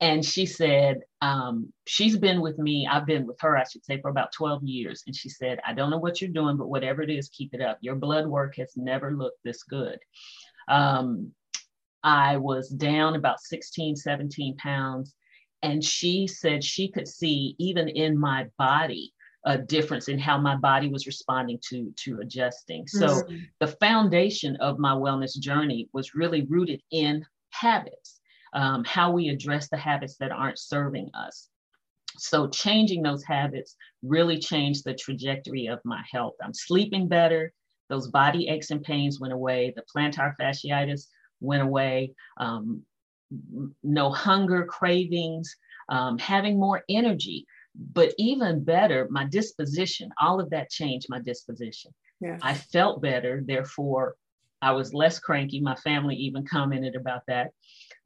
And 0.00 0.24
she 0.24 0.44
said, 0.44 1.00
um, 1.22 1.72
she's 1.86 2.18
been 2.18 2.42
with 2.42 2.58
me, 2.58 2.86
I've 2.90 3.06
been 3.06 3.26
with 3.26 3.40
her, 3.40 3.56
I 3.56 3.64
should 3.64 3.84
say, 3.84 4.00
for 4.00 4.10
about 4.10 4.32
12 4.32 4.62
years. 4.62 5.02
And 5.06 5.16
she 5.16 5.30
said, 5.30 5.58
I 5.66 5.72
don't 5.72 5.90
know 5.90 5.98
what 5.98 6.20
you're 6.20 6.30
doing, 6.30 6.58
but 6.58 6.68
whatever 6.68 7.02
it 7.02 7.10
is, 7.10 7.30
keep 7.30 7.54
it 7.54 7.62
up. 7.62 7.78
Your 7.80 7.94
blood 7.94 8.26
work 8.26 8.56
has 8.56 8.72
never 8.76 9.12
looked 9.12 9.42
this 9.42 9.62
good. 9.62 9.98
Um, 10.68 11.32
I 12.02 12.36
was 12.36 12.68
down 12.68 13.16
about 13.16 13.40
16, 13.40 13.96
17 13.96 14.56
pounds. 14.58 15.14
And 15.62 15.82
she 15.82 16.26
said 16.26 16.62
she 16.62 16.88
could 16.88 17.08
see, 17.08 17.56
even 17.58 17.88
in 17.88 18.18
my 18.18 18.46
body, 18.58 19.12
a 19.46 19.56
difference 19.56 20.08
in 20.08 20.18
how 20.18 20.38
my 20.38 20.56
body 20.56 20.88
was 20.88 21.06
responding 21.06 21.58
to 21.70 21.92
to 21.96 22.18
adjusting. 22.20 22.86
So 22.88 23.06
mm-hmm. 23.06 23.36
the 23.60 23.68
foundation 23.68 24.56
of 24.56 24.78
my 24.78 24.92
wellness 24.92 25.38
journey 25.38 25.88
was 25.92 26.14
really 26.14 26.42
rooted 26.42 26.82
in 26.90 27.24
habits, 27.50 28.15
um, 28.56 28.82
how 28.84 29.10
we 29.12 29.28
address 29.28 29.68
the 29.68 29.76
habits 29.76 30.16
that 30.16 30.32
aren't 30.32 30.58
serving 30.58 31.10
us. 31.14 31.48
So 32.16 32.48
changing 32.48 33.02
those 33.02 33.22
habits 33.22 33.76
really 34.02 34.38
changed 34.38 34.84
the 34.84 34.94
trajectory 34.94 35.66
of 35.66 35.78
my 35.84 36.02
health. 36.10 36.34
I'm 36.42 36.54
sleeping 36.54 37.06
better. 37.06 37.52
Those 37.90 38.08
body 38.08 38.48
aches 38.48 38.70
and 38.70 38.82
pains 38.82 39.20
went 39.20 39.34
away. 39.34 39.74
The 39.76 39.84
plantar 39.94 40.34
fasciitis 40.40 41.06
went 41.40 41.62
away. 41.62 42.14
Um, 42.38 42.82
no 43.82 44.10
hunger, 44.10 44.64
cravings, 44.64 45.54
um, 45.90 46.16
having 46.16 46.58
more 46.58 46.82
energy. 46.88 47.44
But 47.92 48.14
even 48.16 48.64
better, 48.64 49.06
my 49.10 49.26
disposition, 49.26 50.08
all 50.18 50.40
of 50.40 50.48
that 50.50 50.70
changed 50.70 51.08
my 51.10 51.20
disposition. 51.20 51.92
Yeah. 52.22 52.38
I 52.40 52.54
felt 52.54 53.02
better, 53.02 53.42
therefore, 53.44 54.16
I 54.62 54.72
was 54.72 54.94
less 54.94 55.18
cranky. 55.18 55.60
My 55.60 55.74
family 55.76 56.16
even 56.16 56.46
commented 56.46 56.96
about 56.96 57.22
that. 57.28 57.50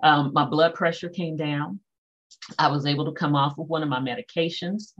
Um, 0.03 0.33
my 0.33 0.45
blood 0.45 0.75
pressure 0.75 1.09
came 1.09 1.37
down. 1.37 1.81
I 2.59 2.69
was 2.69 2.87
able 2.87 3.05
to 3.07 3.13
come 3.13 3.35
off 3.35 3.59
of 3.59 3.69
one 3.69 3.83
of 3.83 3.89
my 3.89 4.01
medications. 4.01 4.93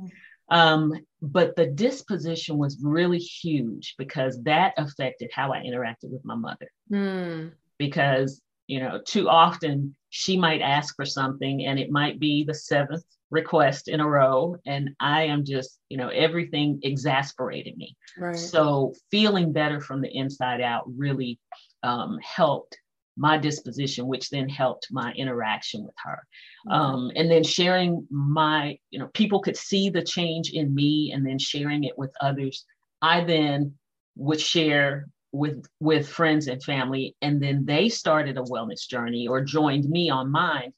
Um, 0.51 0.93
but 1.23 1.55
the 1.57 1.67
disposition 1.67 2.59
was 2.59 2.79
really 2.83 3.19
huge 3.19 3.95
because 3.99 4.43
that 4.43 4.75
affected 4.77 5.31
how 5.33 5.53
I 5.53 5.59
interacted 5.59 6.11
with 6.11 6.25
my 6.25 6.35
mother. 6.35 6.71
Mm 6.91 7.53
because 7.81 8.43
you 8.69 8.79
know 8.79 9.01
too 9.05 9.29
often 9.29 9.97
she 10.11 10.37
might 10.37 10.61
ask 10.61 10.95
for 10.95 11.07
something 11.07 11.65
and 11.65 11.81
it 11.81 11.91
might 11.91 12.21
be 12.21 12.45
the 12.45 12.55
seventh 12.55 13.03
request 13.31 13.89
in 13.89 14.01
a 14.01 14.09
row 14.09 14.55
and 14.67 14.91
i 15.01 15.23
am 15.23 15.45
just 15.45 15.79
you 15.89 15.97
know 15.97 16.09
everything 16.09 16.79
exasperated 16.83 17.77
me 17.77 17.97
right. 18.19 18.37
so 18.37 18.93
feeling 19.11 19.53
better 19.53 19.81
from 19.81 20.01
the 20.01 20.15
inside 20.15 20.61
out 20.61 20.85
really 20.87 21.41
um, 21.83 22.19
helped 22.23 22.79
my 23.17 23.37
disposition 23.37 24.07
which 24.07 24.31
then 24.31 24.49
helped 24.49 24.89
my 24.91 25.13
interaction 25.13 25.85
with 25.85 25.95
her. 26.05 26.27
Mm-hmm. 26.69 26.73
um, 26.73 27.11
and 27.17 27.31
then 27.31 27.43
sharing 27.43 28.07
my 28.11 28.79
you 28.91 28.99
know 28.99 29.09
people 29.15 29.41
could 29.41 29.57
see 29.57 29.91
the 29.91 30.03
change 30.03 30.51
in 30.53 30.75
me 30.75 31.13
and 31.15 31.27
then 31.27 31.39
sharing 31.39 31.85
it 31.85 31.99
with 31.99 32.13
others. 32.21 32.65
I 33.03 33.25
then 33.25 33.75
would 34.17 34.41
share 34.41 35.09
with 35.33 35.65
with 35.79 36.09
friends 36.09 36.49
and 36.49 36.63
family 36.63 37.17
and 37.23 37.43
then 37.43 37.65
they 37.65 37.89
started 37.89 38.37
a 38.37 38.43
wellness 38.43 38.87
journey 38.89 39.29
or 39.29 39.43
joined 39.43 39.89
me 39.89 40.11
on 40.11 40.31
mine 40.31 40.73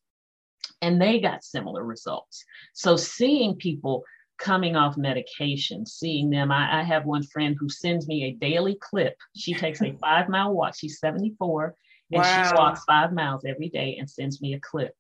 and 0.83 1.01
they 1.01 1.21
got 1.21 1.45
similar 1.45 1.85
results. 1.85 2.45
So 2.75 2.97
seeing 2.97 3.57
people 3.57 4.05
coming 4.39 4.77
off 4.77 4.97
medication 4.97 5.87
seeing 5.87 6.29
them 6.29 6.51
I, 6.53 6.81
I 6.81 6.83
have 6.83 7.07
one 7.07 7.23
friend 7.23 7.57
who 7.59 7.69
sends 7.69 8.07
me 8.09 8.25
a 8.25 8.33
daily 8.33 8.77
clip. 8.81 9.17
She 9.35 9.55
takes 9.55 9.81
a 9.81 9.93
five 10.01 10.29
mile 10.29 10.53
walk. 10.53 10.75
She's 10.77 11.01
74 11.01 11.75
and 12.13 12.23
wow. 12.23 12.49
she 12.49 12.55
walks 12.55 12.85
five 12.85 13.13
miles 13.13 13.45
every 13.45 13.69
day 13.69 13.97
and 13.99 14.09
sends 14.09 14.41
me 14.41 14.55
a 14.55 14.61
clip 14.61 14.95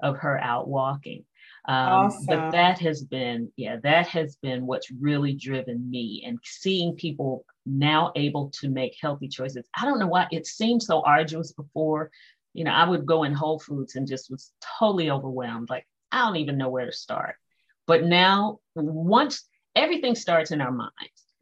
of 0.00 0.18
her 0.18 0.38
out 0.38 0.68
walking 0.68 1.24
um, 1.68 1.74
awesome. 1.74 2.26
But 2.26 2.50
that 2.52 2.78
has 2.78 3.02
been, 3.02 3.50
yeah, 3.56 3.76
that 3.82 4.06
has 4.08 4.36
been 4.36 4.66
what's 4.66 4.90
really 4.90 5.34
driven 5.34 5.90
me 5.90 6.22
and 6.24 6.38
seeing 6.44 6.94
people 6.94 7.44
now 7.64 8.12
able 8.14 8.50
to 8.60 8.68
make 8.68 8.96
healthy 9.00 9.28
choices. 9.28 9.66
I 9.76 9.84
don't 9.84 9.98
know 9.98 10.06
why 10.06 10.28
it 10.30 10.46
seemed 10.46 10.82
so 10.82 11.02
arduous 11.02 11.52
before. 11.52 12.10
You 12.54 12.64
know, 12.64 12.70
I 12.70 12.88
would 12.88 13.04
go 13.04 13.24
in 13.24 13.32
Whole 13.32 13.58
Foods 13.58 13.96
and 13.96 14.06
just 14.06 14.30
was 14.30 14.52
totally 14.78 15.10
overwhelmed. 15.10 15.68
Like, 15.68 15.86
I 16.12 16.24
don't 16.26 16.36
even 16.36 16.56
know 16.56 16.68
where 16.68 16.86
to 16.86 16.92
start. 16.92 17.34
But 17.86 18.04
now, 18.04 18.60
once 18.76 19.44
everything 19.74 20.14
starts 20.14 20.52
in 20.52 20.60
our 20.60 20.72
minds, 20.72 20.92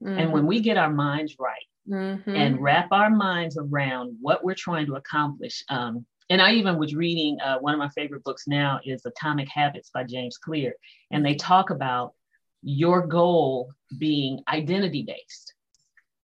mm-hmm. 0.03 0.19
and 0.19 0.33
when 0.33 0.47
we 0.47 0.61
get 0.61 0.79
our 0.79 0.91
minds 0.91 1.37
right, 1.39 1.63
Mm-hmm. 1.89 2.35
and 2.35 2.63
wrap 2.63 2.89
our 2.93 3.11
minds 3.11 3.59
around 3.59 4.17
what 4.23 4.43
we're 4.43 4.55
trying 4.55 4.87
to 4.87 4.95
accomplish. 4.95 5.63
Um, 5.69 6.07
and 6.31 6.41
I 6.41 6.53
even 6.53 6.79
was 6.79 6.95
reading 6.95 7.39
uh, 7.45 7.59
one 7.59 7.75
of 7.75 7.79
my 7.79 7.91
favorite 7.91 8.25
books 8.25 8.45
now 8.47 8.81
is 8.85 9.05
Atomic 9.05 9.49
Habits 9.51 9.91
by 9.93 10.05
James 10.05 10.39
Clear, 10.39 10.75
and 11.11 11.25
they 11.25 11.35
talk 11.35 11.69
about 11.69 12.15
your 12.63 13.07
goal 13.07 13.71
being 13.99 14.41
identity 14.49 15.03
based. 15.03 15.53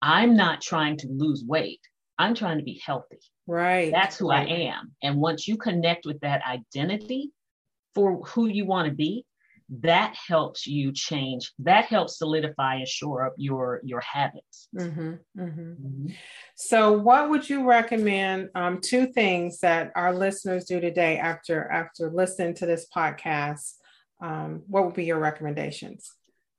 I'm 0.00 0.34
not 0.34 0.62
trying 0.62 0.96
to 0.98 1.08
lose 1.08 1.44
weight. 1.46 1.80
I'm 2.18 2.34
trying 2.34 2.58
to 2.58 2.64
be 2.64 2.80
healthy. 2.84 3.20
Right. 3.46 3.92
That's 3.92 4.16
who 4.16 4.30
right. 4.30 4.48
I 4.48 4.52
am. 4.52 4.92
And 5.02 5.20
once 5.20 5.46
you 5.46 5.56
connect 5.56 6.06
with 6.06 6.20
that 6.20 6.42
identity 6.46 7.30
for 7.94 8.22
who 8.22 8.46
you 8.46 8.64
want 8.64 8.88
to 8.88 8.94
be, 8.94 9.26
that 9.80 10.14
helps 10.28 10.66
you 10.66 10.92
change 10.92 11.50
that 11.58 11.86
helps 11.86 12.18
solidify 12.18 12.74
and 12.74 12.88
shore 12.88 13.24
up 13.24 13.32
your 13.38 13.80
your 13.84 14.00
habits. 14.00 14.68
Mm-hmm, 14.76 15.00
mm-hmm. 15.38 15.60
Mm-hmm. 15.60 16.06
so 16.54 16.92
what 16.92 17.30
would 17.30 17.48
you 17.48 17.64
recommend 17.64 18.50
um, 18.54 18.80
two 18.82 19.06
things 19.06 19.60
that 19.60 19.90
our 19.96 20.12
listeners 20.12 20.66
do 20.66 20.78
today 20.78 21.16
after 21.16 21.70
after 21.70 22.10
listening 22.10 22.54
to 22.56 22.66
this 22.66 22.86
podcast? 22.94 23.74
Um, 24.20 24.62
what 24.66 24.84
would 24.84 24.94
be 24.94 25.04
your 25.04 25.18
recommendations? 25.18 26.10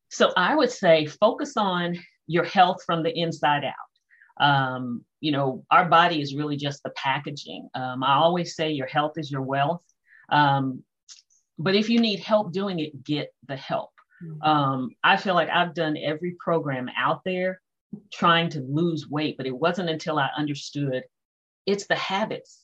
So 0.10 0.34
i 0.36 0.56
would 0.56 0.72
say 0.72 1.06
focus 1.06 1.54
on 1.56 2.00
your 2.26 2.46
health 2.46 2.84
from 2.84 3.04
the 3.04 3.16
inside 3.18 3.64
out. 3.64 4.44
Um, 4.44 5.06
you 5.22 5.32
know 5.32 5.66
our 5.70 5.86
body 5.86 6.20
is 6.20 6.34
really 6.34 6.58
just 6.58 6.82
the 6.82 6.90
packaging. 6.92 7.70
Um, 7.76 8.04
i 8.04 8.16
always 8.16 8.56
say 8.56 8.72
your 8.72 8.88
health 8.88 9.14
is 9.18 9.30
your 9.30 9.44
wealth. 9.44 9.84
Um, 10.30 10.84
but 11.58 11.76
if 11.76 11.90
you 11.90 12.00
need 12.00 12.20
help 12.20 12.52
doing 12.52 12.80
it, 12.80 13.04
get 13.04 13.34
the 13.48 13.56
help. 13.56 13.92
Mm-hmm. 14.24 14.42
Um, 14.42 14.90
I 15.04 15.18
feel 15.18 15.36
like 15.36 15.50
I've 15.50 15.74
done 15.74 15.98
every 15.98 16.36
program 16.40 16.90
out 16.98 17.22
there 17.24 17.62
trying 18.12 18.50
to 18.50 18.62
lose 18.62 19.10
weight, 19.10 19.38
but 19.38 19.46
it 19.46 19.56
wasn't 19.56 19.90
until 19.90 20.18
I 20.18 20.30
understood 20.38 21.04
it's 21.66 21.88
the 21.88 21.96
habits, 21.96 22.64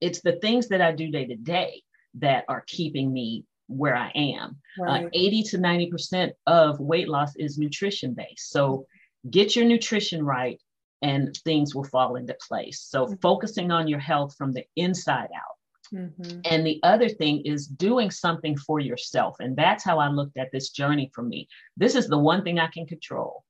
it's 0.00 0.20
the 0.20 0.38
things 0.40 0.68
that 0.68 0.80
I 0.80 0.92
do 0.92 1.10
day 1.10 1.26
to 1.26 1.36
day 1.36 1.82
that 2.14 2.44
are 2.48 2.64
keeping 2.66 3.12
me 3.12 3.44
where 3.68 3.96
I 3.96 4.10
am. 4.14 4.56
Uh, 4.80 4.84
right. 4.84 5.06
Uh, 5.06 5.10
80 5.12 5.42
to 5.42 5.58
90% 5.58 6.30
of 6.46 6.80
weight 6.80 7.08
loss 7.08 7.34
is 7.36 7.58
nutrition 7.58 8.14
based. 8.14 8.50
So 8.50 8.86
get 9.28 9.56
your 9.56 9.64
nutrition 9.64 10.24
right 10.24 10.60
and 11.02 11.36
things 11.44 11.74
will 11.74 11.84
fall 11.84 12.16
into 12.16 12.36
place. 12.46 12.80
So 12.88 13.04
mm-hmm. 13.06 13.14
focusing 13.20 13.70
on 13.70 13.88
your 13.88 13.98
health 13.98 14.34
from 14.36 14.52
the 14.52 14.64
inside 14.76 15.28
out 15.36 15.55
Mm-hmm. 15.94 16.40
And 16.44 16.66
the 16.66 16.80
other 16.82 17.08
thing 17.08 17.42
is 17.44 17.66
doing 17.66 18.10
something 18.10 18.56
for 18.56 18.80
yourself. 18.80 19.36
And 19.40 19.56
that's 19.56 19.84
how 19.84 19.98
I 19.98 20.08
looked 20.08 20.36
at 20.36 20.50
this 20.52 20.70
journey 20.70 21.10
for 21.14 21.22
me. 21.22 21.48
This 21.76 21.94
is 21.94 22.08
the 22.08 22.18
one 22.18 22.42
thing 22.42 22.58
I 22.58 22.68
can 22.68 22.86
control. 22.86 23.44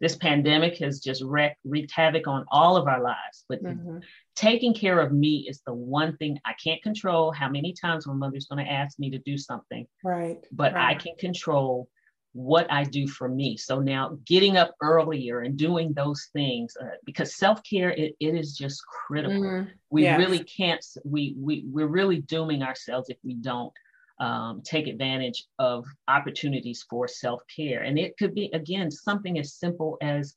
This 0.00 0.16
pandemic 0.16 0.78
has 0.78 1.00
just 1.00 1.22
wreaked, 1.22 1.58
wreaked 1.64 1.92
havoc 1.92 2.26
on 2.26 2.46
all 2.50 2.76
of 2.76 2.88
our 2.88 3.02
lives. 3.02 3.44
But 3.48 3.62
mm-hmm. 3.62 3.98
taking 4.34 4.72
care 4.72 4.98
of 4.98 5.12
me 5.12 5.46
is 5.48 5.60
the 5.66 5.74
one 5.74 6.16
thing 6.16 6.38
I 6.44 6.54
can't 6.62 6.82
control. 6.82 7.32
How 7.32 7.50
many 7.50 7.74
times 7.74 8.06
my 8.06 8.14
mother's 8.14 8.46
going 8.46 8.64
to 8.64 8.70
ask 8.70 8.98
me 8.98 9.10
to 9.10 9.18
do 9.18 9.36
something? 9.36 9.86
Right. 10.02 10.38
But 10.52 10.72
right. 10.72 10.96
I 10.96 10.98
can 10.98 11.16
control 11.18 11.88
what 12.32 12.70
I 12.70 12.84
do 12.84 13.08
for 13.08 13.28
me. 13.28 13.56
So 13.56 13.80
now 13.80 14.18
getting 14.24 14.56
up 14.56 14.74
earlier 14.80 15.40
and 15.40 15.56
doing 15.56 15.92
those 15.92 16.28
things 16.32 16.76
uh, 16.80 16.86
because 17.04 17.34
self-care 17.36 17.90
it, 17.90 18.14
it 18.20 18.34
is 18.34 18.56
just 18.56 18.82
critical. 18.86 19.42
Mm, 19.42 19.68
we 19.90 20.02
yes. 20.02 20.18
really 20.18 20.44
can't 20.44 20.84
we 21.04 21.34
we 21.36 21.64
we're 21.66 21.88
really 21.88 22.20
dooming 22.20 22.62
ourselves 22.62 23.08
if 23.08 23.18
we 23.24 23.34
don't 23.34 23.72
um, 24.20 24.60
take 24.62 24.86
advantage 24.86 25.44
of 25.58 25.86
opportunities 26.06 26.84
for 26.88 27.08
self 27.08 27.42
care. 27.54 27.82
And 27.82 27.98
it 27.98 28.16
could 28.18 28.34
be, 28.34 28.50
again, 28.52 28.90
something 28.90 29.38
as 29.38 29.54
simple 29.54 29.96
as 30.02 30.36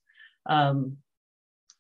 um, 0.50 0.98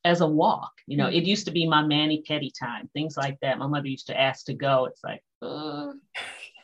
as 0.05 0.19
a 0.21 0.27
walk. 0.27 0.73
You 0.85 0.97
know, 0.97 1.05
mm-hmm. 1.05 1.15
it 1.15 1.25
used 1.25 1.45
to 1.45 1.51
be 1.51 1.65
my 1.65 1.81
mani 1.81 2.23
pedi 2.29 2.51
time, 2.57 2.89
things 2.93 3.15
like 3.15 3.39
that. 3.41 3.57
My 3.57 3.67
mother 3.67 3.87
used 3.87 4.07
to 4.07 4.19
ask 4.19 4.45
to 4.45 4.53
go. 4.53 4.85
It's 4.85 5.03
like, 5.03 5.23
uh, 5.41 5.93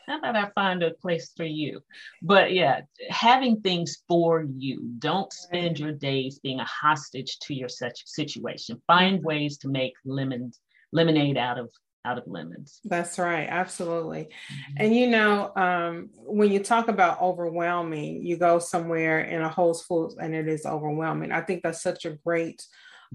how 0.10 0.18
about 0.18 0.36
I 0.36 0.50
find 0.56 0.82
a 0.82 0.92
place 0.92 1.32
for 1.38 1.46
you? 1.46 1.82
But 2.22 2.52
yeah, 2.52 2.82
having 3.10 3.62
things 3.62 4.02
for 4.08 4.44
you. 4.58 4.90
Don't 4.98 5.32
spend 5.32 5.80
your 5.80 5.92
days 5.92 6.40
being 6.40 6.60
a 6.60 6.66
hostage 6.66 7.38
to 7.44 7.54
your 7.54 7.70
such 7.70 8.06
situation. 8.06 8.82
Find 8.88 9.18
mm-hmm. 9.18 9.28
ways 9.28 9.58
to 9.60 9.68
make 9.68 9.94
lemon 10.04 10.52
lemonade 10.92 11.38
out 11.38 11.60
of 11.60 11.70
out 12.06 12.18
of 12.18 12.24
lemons. 12.28 12.80
That's 12.86 13.20
right, 13.20 13.48
absolutely. 13.48 14.24
Mm-hmm. 14.24 14.74
And 14.78 14.96
you 14.96 15.08
know, 15.08 15.52
um, 15.56 16.10
when 16.16 16.52
you 16.52 16.60
talk 16.60 16.88
about 16.88 17.22
overwhelming, 17.22 18.26
you 18.26 18.38
go 18.38 18.58
somewhere 18.58 19.22
in 19.22 19.42
a 19.42 19.50
Whole 19.50 19.76
Foods 19.76 20.16
and 20.20 20.34
it 20.34 20.48
is 20.48 20.66
overwhelming. 20.66 21.32
I 21.32 21.42
think 21.42 21.62
that's 21.62 21.84
such 21.84 22.06
a 22.06 22.18
great 22.26 22.66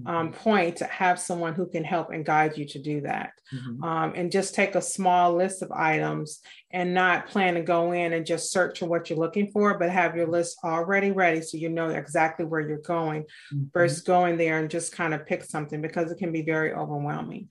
um, 0.05 0.29
mm-hmm. 0.29 0.37
point 0.37 0.77
to 0.77 0.85
have 0.85 1.19
someone 1.19 1.53
who 1.53 1.67
can 1.67 1.83
help 1.83 2.09
and 2.11 2.25
guide 2.25 2.57
you 2.57 2.65
to 2.65 2.79
do 2.79 3.01
that. 3.01 3.31
Mm-hmm. 3.53 3.83
Um, 3.83 4.13
and 4.15 4.31
just 4.31 4.53
take 4.53 4.75
a 4.75 4.81
small 4.81 5.35
list 5.35 5.61
of 5.61 5.71
items 5.71 6.41
and 6.71 6.93
not 6.93 7.27
plan 7.27 7.53
to 7.53 7.61
go 7.61 7.93
in 7.93 8.11
and 8.11 8.25
just 8.25 8.51
search 8.51 8.79
for 8.79 8.87
what 8.87 9.09
you're 9.09 9.19
looking 9.19 9.51
for, 9.51 9.77
but 9.77 9.89
have 9.89 10.15
your 10.15 10.27
list 10.27 10.57
already 10.63 11.11
ready 11.11 11.41
so 11.41 11.57
you 11.57 11.69
know 11.69 11.89
exactly 11.89 12.45
where 12.45 12.61
you're 12.61 12.79
going 12.79 13.23
mm-hmm. 13.23 13.63
versus 13.73 14.01
going 14.01 14.37
there 14.37 14.59
and 14.59 14.69
just 14.69 14.91
kind 14.91 15.13
of 15.13 15.25
pick 15.25 15.43
something 15.43 15.81
because 15.81 16.11
it 16.11 16.17
can 16.17 16.31
be 16.31 16.41
very 16.41 16.73
overwhelming. 16.73 17.47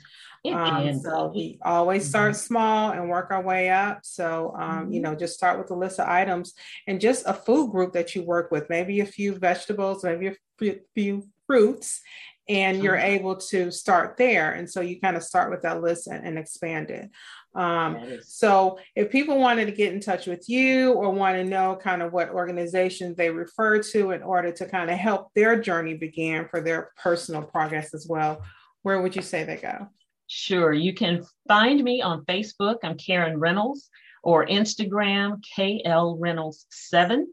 Um, 0.53 1.01
so 1.01 1.33
we 1.35 1.59
always 1.63 2.07
start 2.07 2.33
mm-hmm. 2.33 2.47
small 2.47 2.91
and 2.91 3.09
work 3.09 3.31
our 3.31 3.43
way 3.43 3.71
up. 3.71 4.01
So, 4.03 4.55
um, 4.59 4.93
you 4.93 5.01
mm-hmm. 5.01 5.13
know, 5.13 5.17
just 5.17 5.35
start 5.35 5.59
with 5.59 5.71
a 5.71 5.75
list 5.75 5.99
of 5.99 6.07
items 6.07 6.53
and 6.87 7.01
just 7.01 7.25
a 7.27 7.33
food 7.33 7.71
group 7.71 7.95
that 7.95 8.15
you 8.15 8.23
work 8.23 8.51
with, 8.51 8.69
maybe 8.69 9.01
a 9.01 9.07
few 9.07 9.37
vegetables, 9.37 10.05
maybe 10.05 10.37
a 10.61 10.77
few 10.95 11.27
fruits, 11.47 12.01
and 12.49 12.83
you're 12.83 12.97
mm-hmm. 12.97 13.07
able 13.07 13.37
to 13.37 13.71
start 13.71 14.17
there. 14.17 14.53
And 14.53 14.71
so 14.71 14.81
you 14.81 15.01
kind 15.01 15.17
of 15.17 15.23
start 15.23 15.51
with 15.51 15.63
that 15.63 15.83
list 15.83 16.07
and, 16.07 16.27
and 16.27 16.39
expand 16.39 16.91
it. 16.91 17.11
Um, 17.55 18.19
so 18.23 18.79
if 18.97 19.11
people 19.11 19.39
wanted 19.39 19.67
to 19.67 19.73
get 19.73 19.93
in 19.93 20.01
touch 20.01 20.27
with 20.27 20.49
you 20.49 20.93
or 20.93 21.11
want 21.11 21.37
to 21.37 21.45
know 21.45 21.79
kind 21.81 22.03
of 22.03 22.13
what 22.13 22.31
organizations 22.31 23.17
they 23.17 23.31
refer 23.31 23.81
to 23.81 24.11
in 24.11 24.23
order 24.23 24.51
to 24.51 24.67
kind 24.67 24.91
of 24.91 24.99
help 24.99 25.33
their 25.35 25.61
journey 25.61 25.95
begin 25.95 26.49
for 26.51 26.61
their 26.61 26.91
personal 27.01 27.43
progress 27.43 27.95
as 27.95 28.07
well, 28.09 28.43
where 28.83 29.01
would 29.01 29.15
you 29.15 29.23
say 29.23 29.45
they 29.45 29.57
go? 29.57 29.89
Sure. 30.27 30.73
You 30.73 30.95
can 30.95 31.25
find 31.47 31.83
me 31.83 32.03
on 32.03 32.25
Facebook. 32.25 32.79
I'm 32.83 32.97
Karen 32.97 33.39
Reynolds 33.39 33.89
or 34.23 34.47
Instagram, 34.47 35.43
KL 35.57 36.19
Reynolds7. 36.19 37.25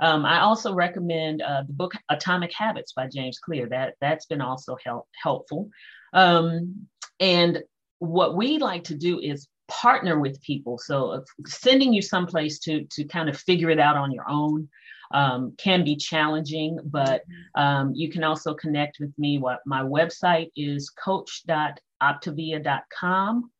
Um, 0.00 0.24
I 0.24 0.40
also 0.40 0.74
recommend 0.74 1.42
uh, 1.42 1.62
the 1.66 1.72
book 1.72 1.92
Atomic 2.10 2.52
Habits 2.52 2.92
by 2.92 3.06
James 3.06 3.38
Clear. 3.38 3.68
That 3.68 3.94
that's 4.00 4.26
been 4.26 4.40
also 4.40 4.76
help, 4.84 5.06
helpful. 5.22 5.70
Um, 6.12 6.86
and 7.20 7.62
what 7.98 8.36
we 8.36 8.58
like 8.58 8.84
to 8.84 8.94
do 8.94 9.20
is 9.20 9.48
partner 9.68 10.18
with 10.18 10.40
people. 10.42 10.78
So 10.78 11.10
uh, 11.10 11.20
sending 11.46 11.92
you 11.92 12.02
someplace 12.02 12.58
to 12.60 12.86
to 12.92 13.04
kind 13.04 13.28
of 13.28 13.38
figure 13.38 13.70
it 13.70 13.78
out 13.78 13.96
on 13.96 14.12
your 14.12 14.28
own 14.28 14.68
um, 15.12 15.54
can 15.58 15.84
be 15.84 15.96
challenging, 15.96 16.78
but 16.84 17.24
um, 17.54 17.92
you 17.94 18.10
can 18.10 18.24
also 18.24 18.54
connect 18.54 18.98
with 19.00 19.12
me. 19.18 19.36
What 19.38 19.60
my 19.66 19.82
website 19.82 20.50
is 20.56 20.88
coach.optavia.com 20.90 23.50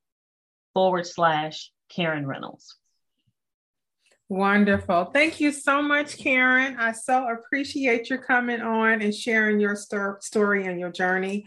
forward 0.72 1.06
slash 1.06 1.70
Karen 1.88 2.26
Reynolds. 2.26 2.79
Wonderful. 4.30 5.06
Thank 5.06 5.40
you 5.40 5.50
so 5.50 5.82
much, 5.82 6.16
Karen. 6.16 6.76
I 6.78 6.92
so 6.92 7.28
appreciate 7.28 8.08
your 8.08 8.20
coming 8.20 8.60
on 8.60 9.02
and 9.02 9.12
sharing 9.12 9.58
your 9.58 9.74
st- 9.74 10.22
story 10.22 10.66
and 10.66 10.78
your 10.78 10.92
journey. 10.92 11.46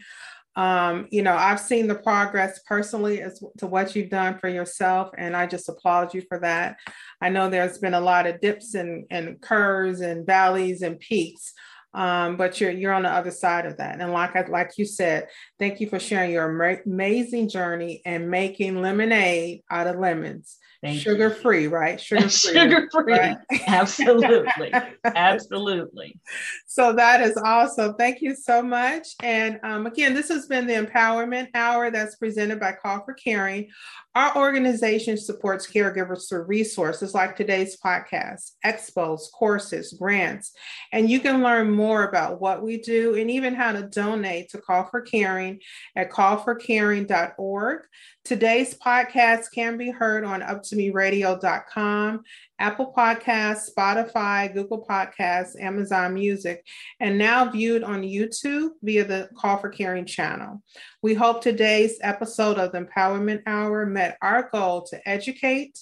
Um, 0.58 1.08
you 1.10 1.22
know, 1.22 1.34
I've 1.34 1.62
seen 1.62 1.88
the 1.88 1.96
progress 1.96 2.60
personally 2.68 3.22
as 3.22 3.42
to 3.60 3.68
what 3.68 3.96
you've 3.96 4.10
done 4.10 4.38
for 4.38 4.50
yourself, 4.50 5.12
and 5.18 5.34
I 5.34 5.48
just 5.48 5.70
applaud 5.70 6.14
you 6.14 6.24
for 6.28 6.40
that. 6.40 6.76
I 7.22 7.30
know 7.30 7.50
there's 7.50 7.78
been 7.78 7.94
a 7.94 8.02
lot 8.02 8.28
of 8.28 8.42
dips 8.42 8.74
and, 8.74 9.06
and 9.10 9.40
curves 9.42 10.02
and 10.02 10.28
valleys 10.28 10.82
and 10.82 11.00
peaks, 11.00 11.54
um, 11.94 12.36
but 12.36 12.60
you're 12.60 12.72
you're 12.72 12.92
on 12.92 13.04
the 13.04 13.10
other 13.10 13.32
side 13.32 13.66
of 13.66 13.78
that. 13.78 14.02
And 14.02 14.12
like 14.12 14.36
I, 14.36 14.46
like 14.48 14.72
you 14.78 14.84
said, 14.84 15.30
thank 15.58 15.80
you 15.80 15.88
for 15.88 16.00
sharing 16.00 16.32
your 16.32 16.50
amazing 16.86 17.48
journey 17.48 18.02
and 18.06 18.30
making 18.30 18.82
lemonade 18.82 19.62
out 19.72 19.88
of 19.88 19.96
lemons. 19.96 20.58
Thank 20.84 21.00
sugar 21.00 21.30
you. 21.30 21.34
free, 21.36 21.68
right? 21.68 22.00
Sugar 22.02 22.30
free. 22.30 22.54
Sugar 22.54 22.90
free. 22.92 23.14
Right? 23.14 23.38
Absolutely. 23.68 24.74
Absolutely. 25.06 26.20
So 26.68 26.92
that 26.94 27.22
is 27.22 27.38
awesome. 27.38 27.96
Thank 27.96 28.22
you 28.22 28.36
so 28.36 28.62
much. 28.62 29.08
And 29.24 29.62
um, 29.64 29.88
again, 29.88 30.14
this 30.14 30.28
has 30.28 30.46
been 30.48 30.68
the 30.68 30.74
Empowerment 30.74 31.48
Hour 31.56 31.90
that's 31.90 32.18
presented 32.18 32.60
by 32.60 32.74
Call 32.74 33.04
for 33.06 33.14
Caring. 33.14 33.70
Our 34.16 34.36
organization 34.36 35.18
supports 35.18 35.66
caregivers 35.66 36.30
through 36.30 36.44
resources 36.44 37.16
like 37.16 37.36
today's 37.36 37.78
podcast, 37.84 38.52
expos, 38.64 39.22
courses, 39.34 39.94
grants, 39.94 40.52
and 40.92 41.10
you 41.10 41.20
can 41.20 41.42
learn 41.42 41.72
more 41.72 42.04
about 42.04 42.40
what 42.40 42.62
we 42.62 42.78
do 42.78 43.16
and 43.16 43.32
even 43.32 43.56
how 43.56 43.72
to 43.72 43.84
donate 43.84 44.50
to 44.50 44.62
Call 44.62 44.84
for 44.84 45.02
Caring 45.02 45.62
at 45.96 46.12
callforcaring.org. 46.12 47.82
Today's 48.26 48.74
podcast 48.76 49.48
can 49.54 49.76
be 49.76 49.92
heard 49.92 50.24
on 50.24 50.40
up2meradio.com, 50.40 52.24
Apple 52.58 52.94
Podcasts, 52.96 53.70
Spotify, 53.70 54.54
Google 54.54 54.86
Podcasts, 54.90 55.60
Amazon 55.60 56.14
Music, 56.14 56.66
and 57.02 57.18
now 57.18 57.52
viewed 57.52 57.84
on 57.84 58.02
YouTube 58.02 58.70
via 58.82 59.04
the 59.04 59.30
Call 59.38 59.58
for 59.58 59.68
Caring 59.68 60.06
channel. 60.06 60.64
We 61.02 61.14
hope 61.14 61.42
today's 61.42 61.98
episode 62.02 62.58
of 62.58 62.72
the 62.72 62.86
Empowerment 62.86 63.42
Hour 63.46 63.86
met 63.86 64.18
our 64.22 64.50
goal 64.50 64.84
to 64.84 65.10
educate, 65.10 65.78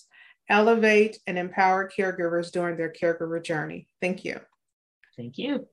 elevate, 0.50 1.20
and 1.28 1.38
empower 1.38 1.92
caregivers 1.96 2.52
during 2.52 2.76
their 2.76 2.92
caregiver 2.92 3.44
journey. 3.44 3.88
Thank 4.02 4.26
you. 4.26 4.40
Thank 5.16 5.38
you. 5.38 5.68